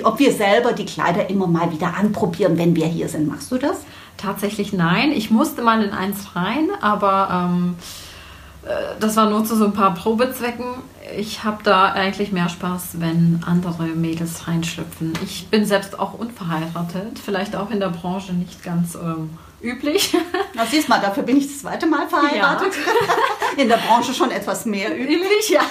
ob 0.04 0.20
wir 0.20 0.34
selber 0.34 0.74
die 0.74 0.86
Kleider 0.86 1.30
immer 1.30 1.48
mal 1.48 1.72
wieder 1.72 1.96
anprobieren, 1.98 2.58
wenn 2.58 2.76
wir 2.76 2.86
hier 2.86 3.08
sind. 3.08 3.28
Machst 3.28 3.52
du 3.52 3.58
das? 3.58 3.78
Tatsächlich 4.18 4.74
nein. 4.74 5.12
Ich 5.12 5.32
musste 5.32 5.62
mal 5.62 5.84
in 5.84 5.92
eins 5.92 6.36
rein, 6.36 6.70
aber 6.82 7.50
ähm, 7.50 7.76
äh, 7.80 8.03
das 9.00 9.16
war 9.16 9.30
nur 9.30 9.44
zu 9.44 9.56
so 9.56 9.66
ein 9.66 9.74
paar 9.74 9.94
Probezwecken 9.94 10.66
ich 11.18 11.44
habe 11.44 11.64
da 11.64 11.92
eigentlich 11.92 12.32
mehr 12.32 12.50
Spaß, 12.50 13.00
wenn 13.00 13.42
andere 13.46 13.84
Mädels 13.88 14.48
reinschlüpfen. 14.48 15.14
Ich 15.24 15.48
bin 15.48 15.66
selbst 15.66 16.00
auch 16.00 16.14
unverheiratet, 16.14 17.20
vielleicht 17.24 17.56
auch 17.56 17.72
in 17.72 17.80
der 17.80 17.90
Branche 17.90 18.34
nicht 18.34 18.64
ganz 18.64 18.96
ähm, 18.96 19.38
üblich. 19.62 20.16
Na, 20.54 20.66
siehst 20.66 20.90
mal, 20.90 21.00
dafür 21.00 21.24
bin 21.24 21.38
ich 21.38 21.48
das 21.48 21.60
zweite 21.60 21.86
Mal 21.86 22.08
verheiratet. 22.08 22.74
Ja. 22.74 23.14
In 23.62 23.70
der 23.70 23.78
Branche 23.78 24.14
schon 24.14 24.32
etwas 24.32 24.66
mehr 24.66 24.92
üblich. 24.92 25.18
üblich 25.18 25.50
ja. 25.50 25.62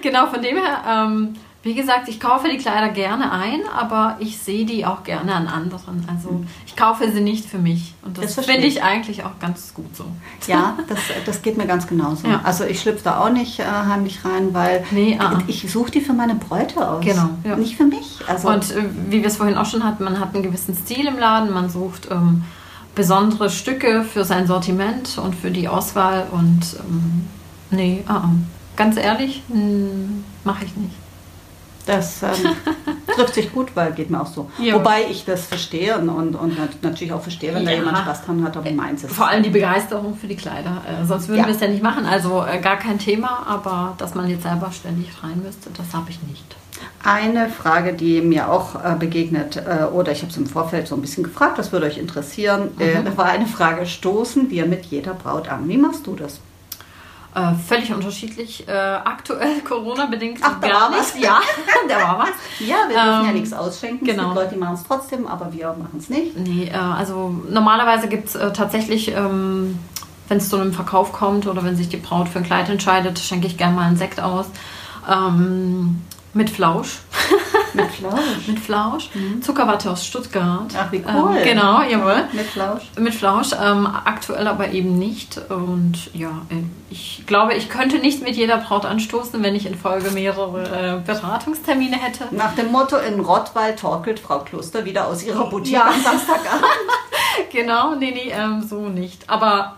Genau, 0.00 0.28
von 0.28 0.42
dem 0.42 0.56
her 0.56 0.84
ähm, 0.88 1.34
wie 1.64 1.74
gesagt, 1.74 2.08
ich 2.08 2.20
kaufe 2.20 2.46
die 2.48 2.58
Kleider 2.58 2.90
gerne 2.90 3.32
ein, 3.32 3.60
aber 3.74 4.16
ich 4.18 4.38
sehe 4.38 4.66
die 4.66 4.84
auch 4.84 5.02
gerne 5.02 5.34
an 5.34 5.46
anderen. 5.48 6.06
Also 6.10 6.44
ich 6.66 6.76
kaufe 6.76 7.10
sie 7.10 7.22
nicht 7.22 7.46
für 7.46 7.56
mich. 7.56 7.94
Und 8.02 8.18
das, 8.18 8.36
das 8.36 8.44
finde 8.44 8.66
ich 8.66 8.82
eigentlich 8.82 9.24
auch 9.24 9.38
ganz 9.40 9.72
gut 9.72 9.96
so. 9.96 10.04
Ja, 10.46 10.76
das, 10.88 10.98
das 11.24 11.40
geht 11.40 11.56
mir 11.56 11.66
ganz 11.66 11.86
genauso. 11.86 12.28
Ja. 12.28 12.42
Also 12.44 12.64
ich 12.64 12.80
schlüpfe 12.80 13.04
da 13.04 13.18
auch 13.18 13.30
nicht 13.30 13.60
äh, 13.60 13.64
heimlich 13.64 14.26
rein, 14.26 14.52
weil 14.52 14.84
nee, 14.90 15.16
ah. 15.18 15.38
ich 15.46 15.70
suche 15.72 15.90
die 15.90 16.02
für 16.02 16.12
meine 16.12 16.34
Bräute 16.34 16.86
aus. 16.86 17.02
Genau. 17.02 17.30
Ja. 17.44 17.56
Nicht 17.56 17.76
für 17.76 17.84
mich. 17.86 18.18
Also 18.28 18.48
Und 18.48 18.70
äh, 18.70 18.84
wie 19.08 19.22
wir 19.22 19.28
es 19.28 19.38
vorhin 19.38 19.56
auch 19.56 19.66
schon 19.66 19.84
hatten, 19.84 20.04
man 20.04 20.20
hat 20.20 20.34
einen 20.34 20.42
gewissen 20.42 20.76
Stil 20.76 21.06
im 21.06 21.18
Laden, 21.18 21.50
man 21.50 21.70
sucht 21.70 22.08
ähm, 22.10 22.44
besondere 22.94 23.48
Stücke 23.48 24.04
für 24.04 24.24
sein 24.24 24.46
Sortiment 24.46 25.16
und 25.16 25.34
für 25.34 25.50
die 25.50 25.68
Auswahl 25.68 26.26
und 26.30 26.76
ähm, 26.78 27.26
nee, 27.70 28.04
ah, 28.06 28.16
ah. 28.16 28.30
ganz 28.76 28.98
ehrlich, 28.98 29.42
hm, 29.48 30.24
mache 30.44 30.66
ich 30.66 30.76
nicht. 30.76 30.94
Das 31.86 32.22
ähm, 32.22 32.30
trifft 33.14 33.34
sich 33.34 33.52
gut, 33.52 33.74
weil 33.74 33.92
geht 33.92 34.10
mir 34.10 34.20
auch 34.20 34.26
so. 34.26 34.50
Ja. 34.58 34.74
Wobei 34.74 35.04
ich 35.10 35.24
das 35.24 35.46
verstehe 35.46 35.98
und, 35.98 36.08
und, 36.08 36.34
und, 36.34 36.82
natürlich 36.82 37.12
auch 37.12 37.20
verstehe, 37.20 37.54
wenn 37.54 37.64
ja. 37.64 37.70
da 37.70 37.76
jemand 37.76 37.98
Spaß 37.98 38.24
dran 38.24 38.42
hat, 38.42 38.56
aber 38.56 38.70
meins 38.70 39.04
ist. 39.04 39.12
Vor 39.12 39.28
allem 39.28 39.42
die 39.42 39.50
Begeisterung 39.50 40.16
für 40.16 40.26
die 40.26 40.36
Kleider. 40.36 40.82
Äh, 40.88 41.04
sonst 41.04 41.28
würden 41.28 41.40
ja. 41.40 41.46
wir 41.46 41.54
es 41.54 41.60
ja 41.60 41.68
nicht 41.68 41.82
machen. 41.82 42.06
Also 42.06 42.44
äh, 42.44 42.58
gar 42.58 42.76
kein 42.76 42.98
Thema, 42.98 43.46
aber 43.46 43.94
dass 43.98 44.14
man 44.14 44.28
jetzt 44.28 44.42
selber 44.42 44.70
ständig 44.72 45.10
rein 45.22 45.42
müsste, 45.44 45.70
das 45.76 45.92
habe 45.92 46.10
ich 46.10 46.22
nicht. 46.22 46.56
Eine 47.02 47.50
Frage, 47.50 47.92
die 47.92 48.22
mir 48.22 48.50
auch 48.50 48.82
äh, 48.82 48.96
begegnet, 48.98 49.56
äh, 49.56 49.84
oder 49.84 50.12
ich 50.12 50.22
habe 50.22 50.30
es 50.30 50.36
im 50.38 50.46
Vorfeld 50.46 50.88
so 50.88 50.94
ein 50.94 51.02
bisschen 51.02 51.22
gefragt, 51.22 51.58
das 51.58 51.70
würde 51.70 51.86
euch 51.86 51.98
interessieren, 51.98 52.70
äh, 52.78 53.00
mhm. 53.00 53.16
war 53.16 53.26
eine 53.26 53.46
Frage, 53.46 53.84
stoßen 53.84 54.50
wir 54.50 54.64
mit 54.66 54.86
jeder 54.86 55.12
Braut 55.12 55.48
an? 55.48 55.68
Wie 55.68 55.76
machst 55.76 56.06
du 56.06 56.14
das? 56.14 56.40
Äh, 57.34 57.54
völlig 57.66 57.92
unterschiedlich. 57.92 58.66
Äh, 58.68 58.72
aktuell 58.72 59.60
Corona-bedingt 59.68 60.38
Ach, 60.42 60.60
da 60.60 60.68
gar 60.68 60.80
war 60.82 60.90
nicht. 60.90 61.00
was. 61.00 61.18
Ja, 61.20 61.40
da 61.88 61.96
war 61.96 62.18
was. 62.20 62.28
Ja, 62.60 62.76
wir 62.88 62.94
dürfen 62.94 63.24
ja 63.24 63.28
Ähm, 63.28 63.34
nichts 63.34 63.52
ausschenken. 63.52 64.04
genau. 64.06 64.22
Es 64.22 64.28
gibt 64.28 64.36
Leute, 64.36 64.54
die 64.54 64.60
machen 64.60 64.74
es 64.74 64.82
trotzdem, 64.84 65.26
aber 65.26 65.52
wir 65.52 65.68
machen 65.68 65.98
es 65.98 66.08
nicht. 66.08 66.36
Nee, 66.36 66.68
äh, 66.68 66.76
also 66.76 67.34
normalerweise 67.50 68.06
gibt 68.08 68.28
es 68.28 68.34
äh, 68.36 68.52
tatsächlich, 68.52 69.10
ähm, 69.12 69.78
wenn 70.28 70.38
es 70.38 70.48
zu 70.48 70.56
einem 70.56 70.72
Verkauf 70.72 71.12
kommt 71.12 71.46
oder 71.48 71.64
wenn 71.64 71.76
sich 71.76 71.88
die 71.88 71.96
Braut 71.96 72.28
für 72.28 72.38
ein 72.38 72.44
Kleid 72.44 72.68
entscheidet, 72.68 73.18
schenke 73.18 73.46
ich 73.48 73.56
gerne 73.58 73.74
mal 73.74 73.86
einen 73.86 73.96
Sekt 73.96 74.20
aus. 74.20 74.46
Ähm, 75.10 76.02
mit 76.34 76.50
Flausch. 76.50 76.98
Mit 77.74 77.90
Flausch. 77.90 78.20
mit 78.46 78.58
Flausch. 78.58 79.10
Zuckerwatte 79.40 79.90
aus 79.90 80.06
Stuttgart. 80.06 80.72
Ach, 80.76 80.90
wie 80.92 81.04
cool. 81.06 81.36
Ähm, 81.36 81.44
genau, 81.44 81.82
jawohl. 81.82 82.24
Mit 82.32 82.46
Flausch. 82.46 82.82
Mit 82.98 83.14
Flausch, 83.14 83.50
ähm, 83.60 83.86
aktuell 83.86 84.46
aber 84.46 84.70
eben 84.70 84.98
nicht. 84.98 85.38
Und 85.50 86.10
ja, 86.14 86.30
äh, 86.50 86.62
ich 86.90 87.24
glaube, 87.26 87.54
ich 87.54 87.68
könnte 87.68 87.98
nicht 87.98 88.22
mit 88.22 88.36
jeder 88.36 88.58
Braut 88.58 88.84
anstoßen, 88.84 89.42
wenn 89.42 89.54
ich 89.54 89.66
in 89.66 89.76
Folge 89.76 90.10
mehrere 90.10 91.00
äh, 91.02 91.06
Beratungstermine 91.06 91.96
hätte. 91.96 92.34
Nach 92.34 92.54
dem 92.54 92.70
Motto, 92.72 92.96
in 92.96 93.20
Rottweil 93.20 93.76
torkelt 93.76 94.20
Frau 94.20 94.40
Kloster 94.40 94.84
wieder 94.84 95.06
aus 95.06 95.22
ihrer 95.24 95.48
Boutique 95.50 95.74
Ja. 95.74 95.86
am 95.88 96.00
Samstagabend. 96.02 96.64
Genau, 97.50 97.96
nee, 97.96 98.12
nee, 98.12 98.30
ähm, 98.32 98.62
so 98.62 98.88
nicht. 98.88 99.28
Aber 99.28 99.76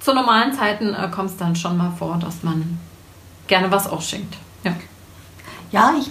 zu 0.00 0.12
normalen 0.12 0.52
Zeiten 0.52 0.92
äh, 0.94 1.08
kommt 1.08 1.30
es 1.30 1.36
dann 1.36 1.54
schon 1.54 1.76
mal 1.76 1.92
vor, 1.96 2.18
dass 2.20 2.42
man 2.42 2.78
gerne 3.46 3.70
was 3.70 3.88
ausschenkt. 3.88 4.36
Ja. 4.64 4.72
Ja, 5.72 5.94
ich, 5.98 6.10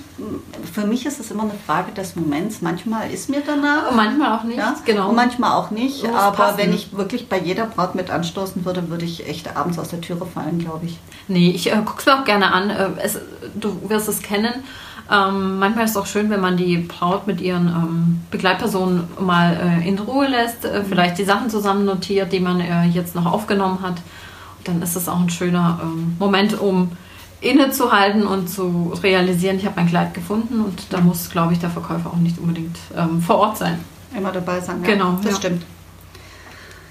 für 0.71 0.87
mich 0.87 1.05
ist 1.05 1.19
es 1.19 1.31
immer 1.31 1.43
eine 1.43 1.53
Frage 1.65 1.91
des 1.91 2.15
Moments. 2.15 2.61
Manchmal 2.61 3.11
ist 3.11 3.29
mir 3.29 3.41
danach. 3.45 3.89
Und 3.89 3.97
manchmal 3.97 4.37
auch 4.37 4.43
nicht, 4.43 4.57
Ja, 4.57 4.73
genau. 4.85 5.09
Und 5.09 5.15
manchmal 5.15 5.51
auch 5.51 5.69
nicht. 5.69 6.03
Muss 6.03 6.15
aber 6.15 6.35
passen. 6.35 6.57
wenn 6.59 6.73
ich 6.73 6.95
wirklich 6.95 7.27
bei 7.27 7.37
jeder 7.39 7.65
Braut 7.65 7.93
mit 7.93 8.09
anstoßen 8.09 8.63
würde, 8.63 8.89
würde 8.89 9.03
ich 9.03 9.27
echt 9.27 9.55
abends 9.57 9.77
aus 9.77 9.89
der 9.89 9.99
Türe 9.99 10.25
fallen, 10.25 10.59
glaube 10.59 10.85
ich. 10.85 10.97
Nee, 11.27 11.51
ich 11.51 11.71
äh, 11.71 11.75
gucke 11.83 11.99
es 11.99 12.05
mir 12.05 12.19
auch 12.19 12.25
gerne 12.25 12.53
an. 12.53 12.69
Äh, 12.69 12.89
es, 13.03 13.19
du 13.55 13.89
wirst 13.89 14.07
es 14.07 14.21
kennen. 14.21 14.53
Ähm, 15.11 15.59
manchmal 15.59 15.85
ist 15.85 15.91
es 15.91 15.97
auch 15.97 16.05
schön, 16.05 16.29
wenn 16.29 16.39
man 16.39 16.55
die 16.55 16.77
Braut 16.77 17.27
mit 17.27 17.41
ihren 17.41 17.67
ähm, 17.67 18.21
Begleitpersonen 18.31 19.07
mal 19.19 19.81
äh, 19.81 19.87
in 19.87 19.97
Ruhe 19.97 20.27
lässt, 20.27 20.65
äh, 20.65 20.83
vielleicht 20.83 21.17
die 21.17 21.23
Sachen 21.25 21.49
zusammen 21.49 21.83
notiert, 21.83 22.31
die 22.31 22.39
man 22.39 22.61
äh, 22.61 22.85
jetzt 22.85 23.15
noch 23.15 23.25
aufgenommen 23.25 23.79
hat. 23.81 23.95
Und 24.59 24.67
dann 24.67 24.81
ist 24.81 24.95
es 24.95 25.09
auch 25.09 25.19
ein 25.19 25.29
schöner 25.29 25.79
ähm, 25.81 26.15
Moment, 26.19 26.59
um 26.59 26.91
innezuhalten 27.41 28.27
und 28.27 28.49
zu 28.49 28.93
realisieren, 29.01 29.57
ich 29.57 29.65
habe 29.65 29.75
mein 29.77 29.87
Kleid 29.87 30.13
gefunden 30.13 30.61
und 30.61 30.91
da 30.91 30.99
muss, 30.99 31.29
glaube 31.29 31.53
ich, 31.53 31.59
der 31.59 31.69
Verkäufer 31.69 32.09
auch 32.11 32.17
nicht 32.17 32.37
unbedingt 32.37 32.77
ähm, 32.97 33.21
vor 33.21 33.37
Ort 33.37 33.57
sein. 33.57 33.79
Immer 34.15 34.31
dabei 34.31 34.59
sein. 34.59 34.81
Ja, 34.83 34.87
Genau, 34.93 35.19
Das 35.23 35.31
ja. 35.33 35.37
stimmt. 35.37 35.63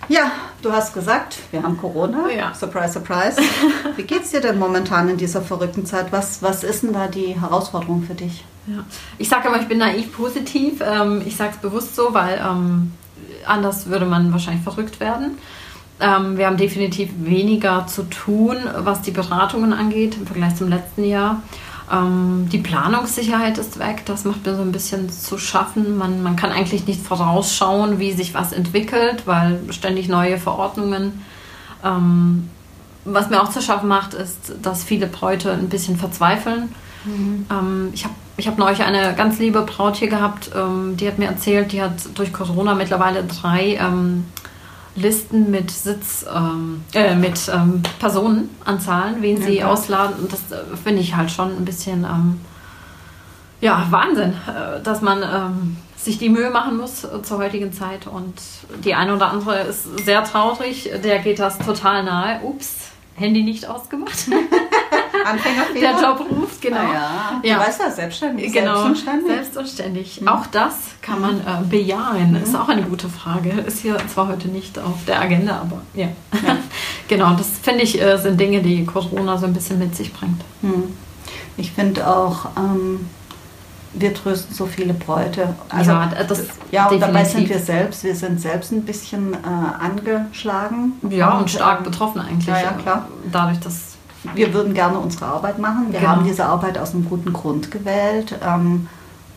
Ja, 0.08 0.30
du 0.62 0.72
hast 0.72 0.94
gesagt, 0.94 1.36
wir 1.50 1.62
haben 1.62 1.76
Corona. 1.76 2.30
Ja. 2.30 2.54
Surprise, 2.54 2.94
surprise. 2.94 3.36
Wie 3.96 4.04
geht's 4.04 4.30
dir 4.30 4.40
denn 4.40 4.58
momentan 4.58 5.08
in 5.10 5.18
dieser 5.18 5.42
verrückten 5.42 5.84
Zeit? 5.84 6.06
Was, 6.12 6.42
was 6.42 6.64
ist 6.64 6.82
denn 6.82 6.94
da 6.94 7.08
die 7.08 7.38
Herausforderung 7.38 8.02
für 8.02 8.14
dich? 8.14 8.42
Ja. 8.66 8.84
Ich 9.18 9.28
sage 9.28 9.48
immer, 9.48 9.60
ich 9.60 9.68
bin 9.68 9.78
naiv 9.78 10.16
positiv. 10.16 10.80
Ähm, 10.80 11.22
ich 11.26 11.36
sage 11.36 11.50
es 11.54 11.58
bewusst 11.58 11.94
so, 11.94 12.14
weil 12.14 12.40
ähm, 12.42 12.92
anders 13.46 13.86
würde 13.86 14.06
man 14.06 14.32
wahrscheinlich 14.32 14.62
verrückt 14.64 14.98
werden. 14.98 15.36
Ähm, 16.00 16.38
wir 16.38 16.46
haben 16.46 16.56
definitiv 16.56 17.10
weniger 17.18 17.86
zu 17.86 18.04
tun, 18.04 18.56
was 18.76 19.02
die 19.02 19.10
Beratungen 19.10 19.72
angeht 19.72 20.16
im 20.16 20.26
Vergleich 20.26 20.54
zum 20.54 20.68
letzten 20.68 21.04
Jahr. 21.04 21.42
Ähm, 21.90 22.48
die 22.52 22.58
Planungssicherheit 22.58 23.58
ist 23.58 23.78
weg. 23.78 24.02
Das 24.04 24.24
macht 24.24 24.46
mir 24.46 24.54
so 24.54 24.62
ein 24.62 24.72
bisschen 24.72 25.10
zu 25.10 25.38
schaffen. 25.38 25.96
Man, 25.96 26.22
man 26.22 26.36
kann 26.36 26.52
eigentlich 26.52 26.86
nicht 26.86 27.02
vorausschauen, 27.02 27.98
wie 27.98 28.12
sich 28.12 28.34
was 28.34 28.52
entwickelt, 28.52 29.26
weil 29.26 29.60
ständig 29.70 30.08
neue 30.08 30.38
Verordnungen. 30.38 31.24
Ähm, 31.84 32.48
was 33.04 33.30
mir 33.30 33.42
auch 33.42 33.48
zu 33.48 33.62
schaffen 33.62 33.88
macht, 33.88 34.14
ist, 34.14 34.52
dass 34.62 34.84
viele 34.84 35.06
Bräute 35.06 35.50
ein 35.52 35.68
bisschen 35.68 35.96
verzweifeln. 35.96 36.74
Ähm, 37.50 37.88
ich 37.92 38.04
habe 38.04 38.14
ich 38.36 38.46
hab 38.46 38.56
neulich 38.56 38.82
eine 38.82 39.14
ganz 39.16 39.40
liebe 39.40 39.62
Braut 39.62 39.96
hier 39.96 40.06
gehabt, 40.06 40.52
die 40.54 41.08
hat 41.08 41.18
mir 41.18 41.26
erzählt, 41.26 41.72
die 41.72 41.82
hat 41.82 41.94
durch 42.14 42.32
Corona 42.32 42.76
mittlerweile 42.76 43.24
drei 43.24 43.80
Listen 44.98 45.50
mit 45.50 45.70
Sitz, 45.70 46.26
ähm, 46.32 46.84
äh, 46.92 47.14
mit 47.14 47.50
ähm, 47.52 47.82
Personenanzahlen, 47.98 49.22
wen 49.22 49.40
sie 49.42 49.56
klar. 49.58 49.70
ausladen. 49.70 50.16
Und 50.16 50.32
das 50.32 50.52
äh, 50.52 50.76
finde 50.82 51.00
ich 51.00 51.16
halt 51.16 51.30
schon 51.30 51.56
ein 51.56 51.64
bisschen, 51.64 52.04
ähm, 52.04 52.40
ja, 53.60 53.86
Wahnsinn, 53.90 54.34
äh, 54.46 54.82
dass 54.82 55.00
man 55.00 55.22
ähm, 55.22 55.76
sich 55.96 56.18
die 56.18 56.28
Mühe 56.28 56.50
machen 56.50 56.76
muss 56.76 57.04
äh, 57.04 57.22
zur 57.22 57.38
heutigen 57.38 57.72
Zeit. 57.72 58.06
Und 58.06 58.34
die 58.84 58.94
eine 58.94 59.14
oder 59.14 59.30
andere 59.30 59.60
ist 59.62 60.04
sehr 60.04 60.24
traurig, 60.24 60.90
der 61.04 61.18
geht 61.20 61.38
das 61.38 61.58
total 61.58 62.04
nahe. 62.04 62.40
Ups, 62.42 62.90
Handy 63.14 63.42
nicht 63.42 63.66
ausgemacht. 63.66 64.28
Anfängerfehler? 65.28 65.92
Der 65.92 66.00
Job 66.02 66.20
ruft, 66.30 66.60
genau. 66.60 66.76
Ah, 66.78 66.92
ja. 66.94 67.40
Du 67.42 67.48
Ja. 67.48 67.58
weißt 67.60 67.80
ja, 67.80 67.90
selbstständig. 67.90 68.52
Genau, 68.52 68.74
Selbst 68.74 68.86
und 68.86 68.98
ständig. 68.98 69.26
selbst 69.34 69.56
und 69.56 69.68
ständig. 69.68 70.28
Auch 70.28 70.46
das 70.46 70.74
kann 71.02 71.20
man 71.20 71.40
äh, 71.40 71.64
bejahen. 71.68 72.34
Ist 72.42 72.54
auch 72.54 72.68
eine 72.68 72.82
gute 72.82 73.08
Frage. 73.08 73.50
Ist 73.66 73.80
hier 73.80 73.96
zwar 74.12 74.28
heute 74.28 74.48
nicht 74.48 74.78
auf 74.78 75.04
der 75.06 75.20
Agenda, 75.20 75.60
aber 75.60 75.82
ja. 75.94 76.08
genau, 77.08 77.34
das 77.34 77.48
finde 77.62 77.82
ich 77.82 78.00
äh, 78.00 78.16
sind 78.18 78.38
Dinge, 78.40 78.60
die 78.62 78.84
Corona 78.84 79.38
so 79.38 79.46
ein 79.46 79.52
bisschen 79.54 79.78
mit 79.78 79.94
sich 79.96 80.12
bringt. 80.12 80.40
Hm. 80.62 80.84
Ich 81.56 81.72
finde 81.72 82.06
auch, 82.06 82.46
ähm, 82.56 83.08
wir 83.94 84.14
trösten 84.14 84.54
so 84.54 84.66
viele 84.66 84.94
Bräute. 84.94 85.54
Ja, 85.72 86.06
das 86.28 86.44
ja 86.70 86.86
und 86.88 87.00
dabei 87.00 87.22
definitiv. 87.22 87.32
sind 87.32 87.48
wir 87.48 87.58
selbst, 87.58 88.04
wir 88.04 88.14
sind 88.14 88.40
selbst 88.40 88.70
ein 88.70 88.82
bisschen 88.82 89.34
äh, 89.34 89.36
angeschlagen. 89.82 90.92
Ja, 91.10 91.38
und 91.38 91.50
stark 91.50 91.78
ähm, 91.78 91.84
betroffen 91.84 92.20
eigentlich. 92.20 92.46
ja, 92.46 92.60
ja, 92.60 92.72
klar. 92.72 93.08
Dadurch, 93.32 93.58
dass 93.60 93.87
Wir 94.34 94.52
würden 94.52 94.74
gerne 94.74 94.98
unsere 94.98 95.26
Arbeit 95.26 95.58
machen. 95.58 95.86
Wir 95.90 96.00
Genau. 96.00 96.10
haben 96.12 96.24
diese 96.24 96.44
Arbeit 96.46 96.76
aus 96.78 96.92
einem 96.94 97.08
guten 97.08 97.32
Grund 97.32 97.70
gewählt, 97.70 98.34
ähm, 98.46 98.88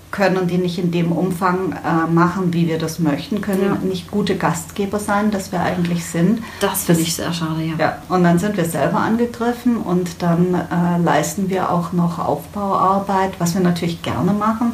können 0.10 0.46
die 0.48 0.58
nicht 0.58 0.78
in 0.78 0.92
dem 0.92 1.14
Umfang 1.14 1.72
äh, 1.72 2.12
machen, 2.12 2.52
wie 2.54 2.68
wir 2.68 2.78
das 2.78 3.00
möchten, 3.00 3.40
können 3.40 3.64
Ja. 3.82 3.88
nicht 3.88 4.12
gute 4.12 4.36
Gastgeber 4.36 5.00
sein, 5.00 5.32
dass 5.32 5.54
wir 5.54 5.62
eigentlich 5.62 6.06
sind. 6.06 6.44
das 6.60 6.84
finde 6.84 7.02
ich 7.02 7.16
sehr 7.16 7.32
schade, 7.32 7.62
ja. 7.62 7.76
Ja, 7.78 7.98
und 8.10 8.24
dann 8.26 8.38
sind 8.38 8.58
wir 8.58 8.66
selber 8.66 8.98
angegriffen 9.00 9.78
und 9.78 10.22
dann 10.22 10.54
äh, 10.54 11.02
leisten 11.02 11.50
wir 11.50 11.72
auch 11.72 11.94
noch 11.94 12.20
Aufbauarbeit, 12.20 13.34
was 13.40 13.54
wir 13.54 13.62
natürlich 13.62 14.02
gerne 14.02 14.34
machen. 14.34 14.74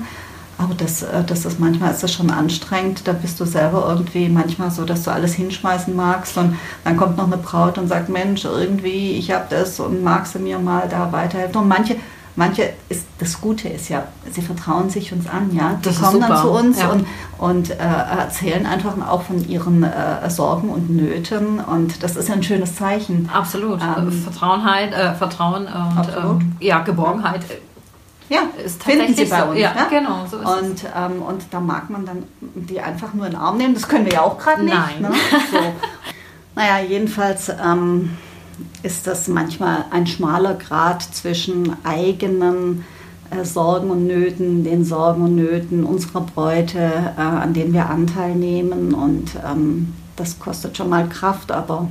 Aber 0.58 0.74
das, 0.74 1.04
äh, 1.04 1.24
das 1.26 1.46
ist 1.46 1.60
manchmal 1.60 1.92
ist 1.92 2.04
das 2.04 2.14
schon 2.14 2.32
anstrengend. 2.32 3.08
Da 3.08 3.14
bist 3.14 3.40
du 3.40 3.46
selber 3.46 3.86
irgendwie 3.88 4.28
manchmal 4.30 4.72
so, 4.72 4.86
dass 4.86 5.04
du 5.04 5.12
alles 5.12 5.34
hinschmeißen 5.34 5.96
magst. 5.96 6.38
Und 6.38 6.58
dann 6.84 6.98
kommt 6.98 7.18
noch 7.18 7.28
eine 7.28 7.38
Braut 7.38 7.78
und 7.78 7.88
sagt, 7.88 8.10
Mensch, 8.10 8.46
irgendwie, 8.46 9.12
ich 9.12 9.32
habe 9.32 9.46
das 9.50 9.80
und 9.80 10.04
magst 10.04 10.36
du 10.36 10.40
mir 10.40 10.58
mal 10.60 10.88
da 10.90 11.12
weiterhelfen. 11.12 11.62
Und 11.62 11.68
manche, 11.68 11.96
manche 12.36 12.74
ist 12.90 13.06
das 13.20 13.42
Gute 13.42 13.68
ist 13.68 13.90
ja, 13.90 14.04
sie 14.32 14.42
vertrauen 14.42 14.90
sich 14.90 15.12
uns 15.12 15.28
an, 15.28 15.56
ja. 15.56 15.74
Die 15.74 15.90
Das 15.90 16.02
kommen 16.02 16.22
dann 16.22 16.38
zu 16.42 16.50
uns 16.52 16.80
ja. 16.80 16.90
und, 16.90 17.08
und 17.38 17.70
äh, 17.72 17.76
erzählen 17.76 18.66
einfach 18.66 18.94
auch 19.08 19.24
von 19.24 19.48
ihren 19.48 19.84
äh, 19.84 20.30
Sorgen 20.30 20.70
und 20.70 20.90
Nöten. 20.90 21.60
Und 21.60 22.04
das 22.04 22.16
ist 22.16 22.30
ja 22.30 22.36
ein 22.36 22.44
schönes 22.44 22.76
Zeichen. 22.76 23.30
Absolut. 23.34 23.80
Ähm, 23.82 24.08
Äh, 24.08 24.12
Vertrauenheit, 24.12 24.94
äh, 24.94 25.14
Vertrauen 25.14 25.66
und 25.66 26.08
ähm, 26.16 26.56
ja, 26.60 26.80
Geborgenheit 26.80 27.42
Ja, 28.30 28.42
ist 28.64 28.84
finden 28.84 29.16
sie 29.16 29.26
bei 29.26 29.40
so. 29.40 29.46
uns. 29.52 29.60
Ja, 29.60 29.74
ne? 29.74 29.88
genau, 29.90 30.26
so 30.30 30.38
und, 30.38 30.84
ähm, 30.96 31.22
und 31.22 31.46
da 31.52 31.60
mag 31.60 31.90
man 31.90 32.06
dann 32.06 32.24
die 32.56 32.80
einfach 32.82 33.14
nur 33.14 33.26
in 33.26 33.32
den 33.32 33.40
Arm 33.40 33.58
nehmen. 33.58 33.74
Das 33.74 33.88
können 33.88 34.06
wir 34.06 34.14
ja 34.14 34.22
auch 34.22 34.38
gerade 34.38 34.64
nicht. 34.64 34.74
Nein. 34.74 35.02
Ne? 35.02 35.12
So. 35.52 35.58
naja, 36.56 36.80
jedenfalls 36.86 37.50
ähm, 37.50 38.18
ist 38.84 39.08
das 39.08 39.28
manchmal 39.28 39.86
ein 39.92 40.08
schmaler 40.08 40.56
Grad 40.56 41.04
zwischen 41.04 41.76
eigenen 41.86 42.84
äh, 43.30 43.46
Sorgen 43.46 43.90
und 43.90 44.08
Nöten, 44.08 44.64
den 44.64 44.84
Sorgen 44.84 45.24
und 45.24 45.36
Nöten 45.36 45.84
unserer 45.84 46.22
Bräute, 46.22 46.80
äh, 47.18 47.22
an 47.22 47.54
denen 47.54 47.74
wir 47.74 47.90
Anteil 47.90 48.36
nehmen. 48.36 48.94
Und 48.94 49.32
ähm, 49.50 49.94
das 50.18 50.40
kostet 50.40 50.76
schon 50.76 50.90
mal 50.90 51.08
Kraft, 51.08 51.52
aber 51.52 51.88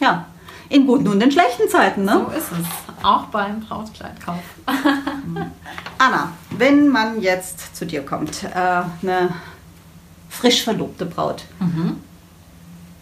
ja, 0.00 0.26
in 0.72 0.86
guten 0.86 1.08
und 1.08 1.20
in 1.22 1.30
schlechten 1.30 1.68
Zeiten. 1.68 2.04
Ne? 2.04 2.24
So 2.26 2.36
ist 2.36 2.46
es. 2.52 3.04
Auch 3.04 3.24
beim 3.24 3.60
Brautkleidkauf. 3.60 4.38
Anna, 5.98 6.32
wenn 6.50 6.88
man 6.88 7.20
jetzt 7.20 7.76
zu 7.76 7.84
dir 7.86 8.04
kommt, 8.04 8.44
äh, 8.44 8.48
eine 8.54 9.30
frisch 10.30 10.62
verlobte 10.64 11.04
Braut, 11.06 11.44
Mhm. 11.60 11.96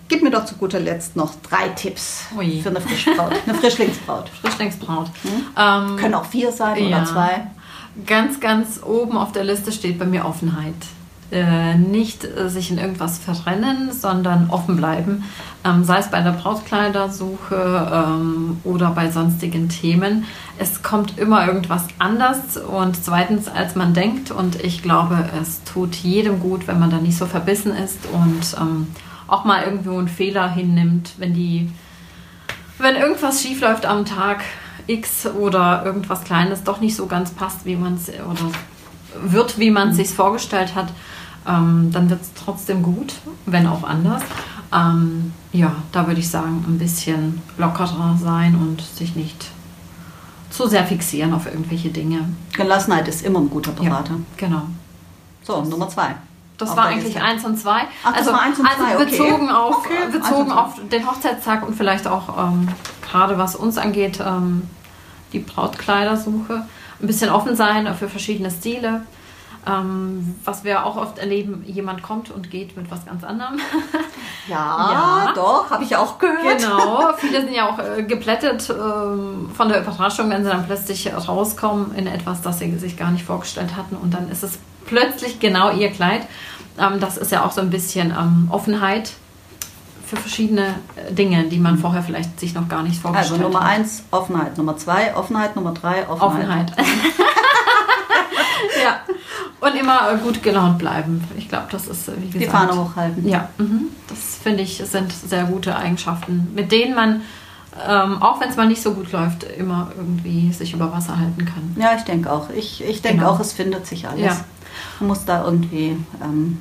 gib 0.09 0.23
mir 0.23 0.31
doch 0.31 0.45
zu 0.45 0.57
guter 0.57 0.81
Letzt 0.81 1.17
noch 1.17 1.33
drei 1.49 1.69
Tipps 1.69 2.25
Ui. 2.37 2.61
für 2.61 2.71
eine 2.71 2.81
Frischbraut, 2.81 3.33
eine 3.47 3.55
Frischlingsbraut. 3.57 4.29
Frischlingsbraut. 4.43 5.11
Ähm, 5.57 5.97
Können 5.97 6.15
auch 6.15 6.27
vier 6.27 6.51
sein 6.53 6.77
ja. 6.89 6.99
oder 6.99 7.05
zwei. 7.05 7.47
Ganz, 8.07 8.41
ganz 8.41 8.81
oben 8.83 9.17
auf 9.17 9.33
der 9.33 9.45
Liste 9.45 9.71
steht 9.73 9.99
bei 9.99 10.07
mir 10.07 10.25
Offenheit. 10.25 10.75
Äh, 11.33 11.77
nicht 11.77 12.25
äh, 12.25 12.49
sich 12.49 12.73
in 12.73 12.79
irgendwas 12.79 13.19
verrennen, 13.19 13.93
sondern 13.93 14.51
offen 14.51 14.77
bleiben. 14.77 15.25
Ähm, 15.65 15.85
sei 15.85 15.99
es 15.99 16.11
bei 16.11 16.21
der 16.23 16.33
Brautkleidersuche 16.33 17.91
ähm, 17.93 18.59
oder 18.65 18.91
bei 18.91 19.13
sonstigen 19.13 19.69
Themen. 19.69 20.25
Es 20.59 20.83
kommt 20.83 21.19
immer 21.19 21.47
irgendwas 21.47 21.85
anders 22.01 22.57
und 22.57 23.05
zweitens, 23.05 23.47
als 23.47 23.77
man 23.77 23.95
denkt. 23.95 24.33
Und 24.33 24.57
ich 24.65 24.83
glaube, 24.83 25.25
es 25.41 25.63
tut 25.63 25.95
jedem 25.95 26.41
gut, 26.41 26.67
wenn 26.67 26.81
man 26.81 26.91
da 26.91 26.97
nicht 26.97 27.17
so 27.17 27.27
verbissen 27.27 27.77
ist 27.77 28.01
und 28.13 28.61
ähm, 28.61 28.89
auch 29.29 29.45
mal 29.45 29.63
irgendwo 29.63 29.99
einen 29.99 30.09
Fehler 30.09 30.51
hinnimmt, 30.51 31.13
wenn 31.19 31.33
die 31.33 31.71
wenn 32.79 32.97
irgendwas 32.97 33.43
schief 33.43 33.61
läuft 33.61 33.87
am 33.87 34.05
Tag 34.05 34.43
X 34.87 35.27
oder 35.27 35.85
irgendwas 35.85 36.25
Kleines 36.25 36.65
doch 36.65 36.81
nicht 36.81 36.97
so 36.97 37.07
ganz 37.07 37.31
passt, 37.31 37.67
wie 37.67 37.77
man 37.77 37.95
es 37.95 38.09
oder 38.09 38.51
wird, 39.23 39.59
wie 39.59 39.71
man 39.71 39.91
es 39.91 39.97
sich 39.97 40.09
vorgestellt 40.09 40.75
hat, 40.75 40.89
ähm, 41.47 41.91
dann 41.93 42.11
wird 42.11 42.23
es 42.23 42.33
trotzdem 42.35 42.83
gut, 42.83 43.15
wenn 43.47 43.67
auch 43.67 43.83
anders. 43.83 44.23
Ähm, 44.73 45.33
ja, 45.53 45.75
da 45.93 46.07
würde 46.07 46.21
ich 46.21 46.31
sagen, 46.31 46.65
ein 46.67 46.79
bisschen 46.79 47.43
lockerer 47.59 48.17
sein 48.23 48.55
und 48.55 48.83
sich 48.83 49.17
nicht 49.17 49.47
zu 50.51 50.69
sehr 50.69 50.85
fixieren 50.85 51.33
auf 51.33 51.47
irgendwelche 51.47 51.91
Dinge. 51.91 52.29
Gelassenheit 52.53 53.09
ist 53.09 53.25
immer 53.25 53.41
ein 53.41 53.51
guter 53.51 53.73
Berater. 53.73 54.15
Ja, 54.15 54.21
genau. 54.37 54.63
So, 55.43 55.63
Nummer 55.63 55.89
zwei. 55.89 56.17
Das 56.59 56.77
war 56.77 56.87
eigentlich 56.87 57.15
Liste. 57.15 57.23
eins 57.23 57.45
und 57.45 57.57
zwei. 57.59 57.83
Ach, 58.05 58.15
also, 58.15 58.33
eins 58.33 58.59
und 58.59 58.67
also 58.67 58.85
zwei. 58.85 59.05
bezogen, 59.05 59.51
okay. 59.51 59.53
auf, 59.53 59.77
okay. 59.77 59.95
bezogen 60.13 60.53
auf 60.53 60.75
den 60.93 61.11
Hochzeitstag 61.11 61.67
und 61.67 61.75
vielleicht 61.75 62.07
auch 62.07 62.37
ähm, 62.39 62.69
gerade 63.09 63.39
was 63.39 63.57
uns 63.57 63.79
angeht, 63.79 64.21
ähm, 64.21 64.65
die 65.33 65.39
Brautkleidersuche. 65.39 66.67
Ein 67.01 67.07
bisschen 67.07 67.31
offen 67.31 67.57
sein 67.57 67.93
für 67.95 68.11
verschiedene 68.11 68.51
Stile. 68.51 69.07
Ähm, 69.67 70.37
was 70.45 70.65
wir 70.65 70.87
auch 70.87 70.97
oft 70.97 71.19
erleben, 71.19 71.63
jemand 71.67 72.03
kommt 72.03 72.31
und 72.31 72.51
geht 72.51 72.77
mit 72.77 72.91
was 72.91 73.05
ganz 73.07 73.25
anderem. 73.25 73.59
Ja, 74.49 75.27
ja. 75.27 75.33
doch, 75.35 75.71
habe 75.71 75.85
ich 75.85 75.95
auch 75.95 76.19
gehört. 76.19 76.59
Genau, 76.59 77.13
viele 77.19 77.43
sind 77.43 77.55
ja 77.55 77.69
auch 77.69 77.79
äh, 77.79 78.03
geplättet 78.03 78.69
äh, 78.69 78.73
von 78.73 79.69
der 79.69 79.83
Überraschung, 79.83 80.31
wenn 80.31 80.43
sie 80.43 80.51
dann 80.51 80.67
plötzlich 80.67 81.13
rauskommen 81.13 81.95
in 81.95 82.07
etwas, 82.07 82.41
das 82.41 82.59
sie 82.59 82.77
sich 82.79 82.97
gar 82.97 83.11
nicht 83.11 83.25
vorgestellt 83.25 83.77
hatten 83.77 83.97
und 83.97 84.13
dann 84.15 84.29
ist 84.31 84.43
es 84.43 84.59
plötzlich 84.87 85.39
genau 85.41 85.71
ihr 85.71 85.91
Kleid. 85.91 86.23
Ähm, 86.79 87.01
das 87.01 87.17
ist 87.17 87.31
ja 87.31 87.45
auch 87.45 87.53
so 87.53 87.61
ein 87.61 87.71
bisschen 87.71 88.11
ähm, 88.11 88.49
Offenheit 88.51 89.13
für 90.07 90.17
verschiedene 90.17 90.75
äh, 90.97 91.13
Dinge, 91.13 91.45
die 91.45 91.59
man 91.59 91.79
vorher 91.79 92.03
vielleicht 92.03 92.41
sich 92.41 92.55
noch 92.55 92.69
gar 92.69 92.83
nicht 92.83 93.01
vorgestellt 93.01 93.31
hat. 93.31 93.39
Also 93.39 93.49
Nummer 93.49 93.65
hat. 93.65 93.79
eins, 93.79 94.03
Offenheit. 94.11 94.59
Nummer 94.59 94.77
zwei, 94.77 95.15
Offenheit. 95.15 95.55
Nummer 95.55 95.73
drei, 95.73 96.09
Offenheit. 96.09 96.73
Offenheit. 96.73 96.73
ja. 98.83 99.01
Und 99.61 99.75
immer 99.77 100.15
gut 100.17 100.43
gelaunt 100.43 100.79
bleiben. 100.79 101.23
Ich 101.37 101.49
glaube, 101.49 101.67
das 101.71 101.87
ist, 101.87 102.09
wie 102.19 102.31
gesagt. 102.31 102.45
Die 102.45 102.47
Fahne 102.47 102.77
hochhalten. 102.83 103.29
Ja, 103.29 103.51
mhm. 103.59 103.89
das 104.09 104.39
finde 104.43 104.63
ich, 104.63 104.79
sind 104.79 105.13
sehr 105.13 105.45
gute 105.45 105.77
Eigenschaften, 105.77 106.49
mit 106.55 106.73
denen 106.73 106.95
man, 106.95 107.21
ähm, 107.87 108.23
auch 108.23 108.41
wenn 108.41 108.49
es 108.49 108.57
mal 108.57 108.67
nicht 108.67 108.83
so 108.83 108.95
gut 108.95 109.13
läuft, 109.13 109.45
immer 109.45 109.93
irgendwie 109.97 110.51
sich 110.53 110.73
über 110.73 110.91
Wasser 110.93 111.19
halten 111.19 111.45
kann. 111.45 111.77
Ja, 111.79 111.95
ich 111.97 112.03
denke 112.05 112.33
auch. 112.33 112.49
Ich, 112.51 112.83
ich 112.83 113.03
denke 113.03 113.19
Genau. 113.19 113.33
auch, 113.33 113.41
es 113.41 113.53
findet 113.53 113.87
sich 113.87 114.09
alles. 114.09 114.25
Ja. 114.25 114.37
Man 114.99 115.09
muss 115.09 115.25
da 115.27 115.45
irgendwie 115.45 115.97
ähm, 116.23 116.59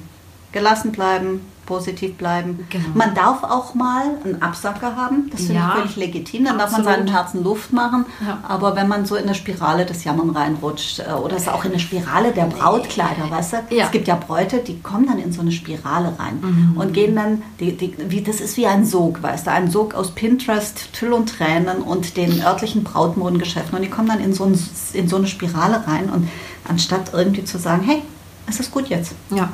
gelassen 0.51 0.91
bleiben, 0.91 1.41
positiv 1.69 2.17
bleiben. 2.17 2.65
Genau. 2.71 2.84
Man 2.95 3.13
darf 3.13 3.43
auch 3.43 3.75
mal 3.75 4.01
einen 4.25 4.41
Absacker 4.41 4.95
haben. 4.95 5.29
Das 5.32 5.41
finde 5.41 5.53
Ja. 5.62 5.67
ich 5.69 5.75
völlig 5.75 5.95
legitim. 5.95 6.45
Dann 6.45 6.58
darf 6.58 6.71
man 6.71 6.82
Absolut. 6.82 7.05
seinem 7.05 7.15
Herzen 7.15 7.43
Luft 7.43 7.71
machen. 7.71 8.05
Ja. 8.25 8.39
Aber 8.47 8.75
wenn 8.75 8.88
man 8.88 9.05
so 9.05 9.15
in 9.15 9.23
eine 9.25 9.36
Spirale 9.36 9.86
des 9.86 10.03
Jammern 10.03 10.32
reinrutscht 10.32 10.99
äh, 10.99 11.12
oder 11.13 11.38
es 11.38 11.47
auch 11.47 11.63
in 11.63 11.71
eine 11.71 11.79
Spirale 11.79 12.32
der 12.32 12.45
Brautkleider, 12.45 13.29
weißt 13.29 13.53
du? 13.53 13.58
Ja. 13.75 13.86
Es 13.86 13.91
gibt 13.91 14.08
ja 14.08 14.15
Bräute, 14.15 14.58
die 14.58 14.79
kommen 14.82 15.05
dann 15.08 15.19
in 15.19 15.32
so 15.32 15.41
eine 15.41 15.51
Spirale 15.51 16.13
rein 16.17 16.73
und 16.75 16.93
gehen 16.93 17.15
dann, 17.15 17.43
die, 17.60 17.77
die, 17.77 17.93
wie, 18.10 18.21
das 18.21 18.41
ist 18.41 18.58
wie 18.58 18.65
ein 18.65 18.84
Sog, 18.86 19.21
weißt 19.21 19.45
du? 19.47 19.51
Ein 19.51 19.69
Sog 19.69 19.93
aus 19.93 20.12
Pinterest, 20.15 20.91
Tüll 20.93 21.13
und 21.13 21.27
Tränen 21.38 21.77
und 21.84 22.17
den 22.17 22.41
örtlichen 22.41 22.84
Brautmodengeschäften. 22.84 23.75
Und 23.77 23.84
die 23.84 23.89
kommen 23.89 24.08
dann 24.08 24.19
in 24.19 24.34
so, 24.34 24.45
ein, 24.45 24.60
in 24.93 25.08
so 25.08 25.17
eine 25.17 25.27
Spirale 25.27 25.86
rein 25.88 26.10
und 26.10 26.27
anstatt 26.67 27.13
irgendwie 27.13 27.43
zu 27.45 27.60
sagen, 27.60 27.84
hey, 27.86 28.01
es 28.47 28.60
ist 28.60 28.71
gut 28.71 28.88
jetzt. 28.88 29.13
Ja. 29.29 29.49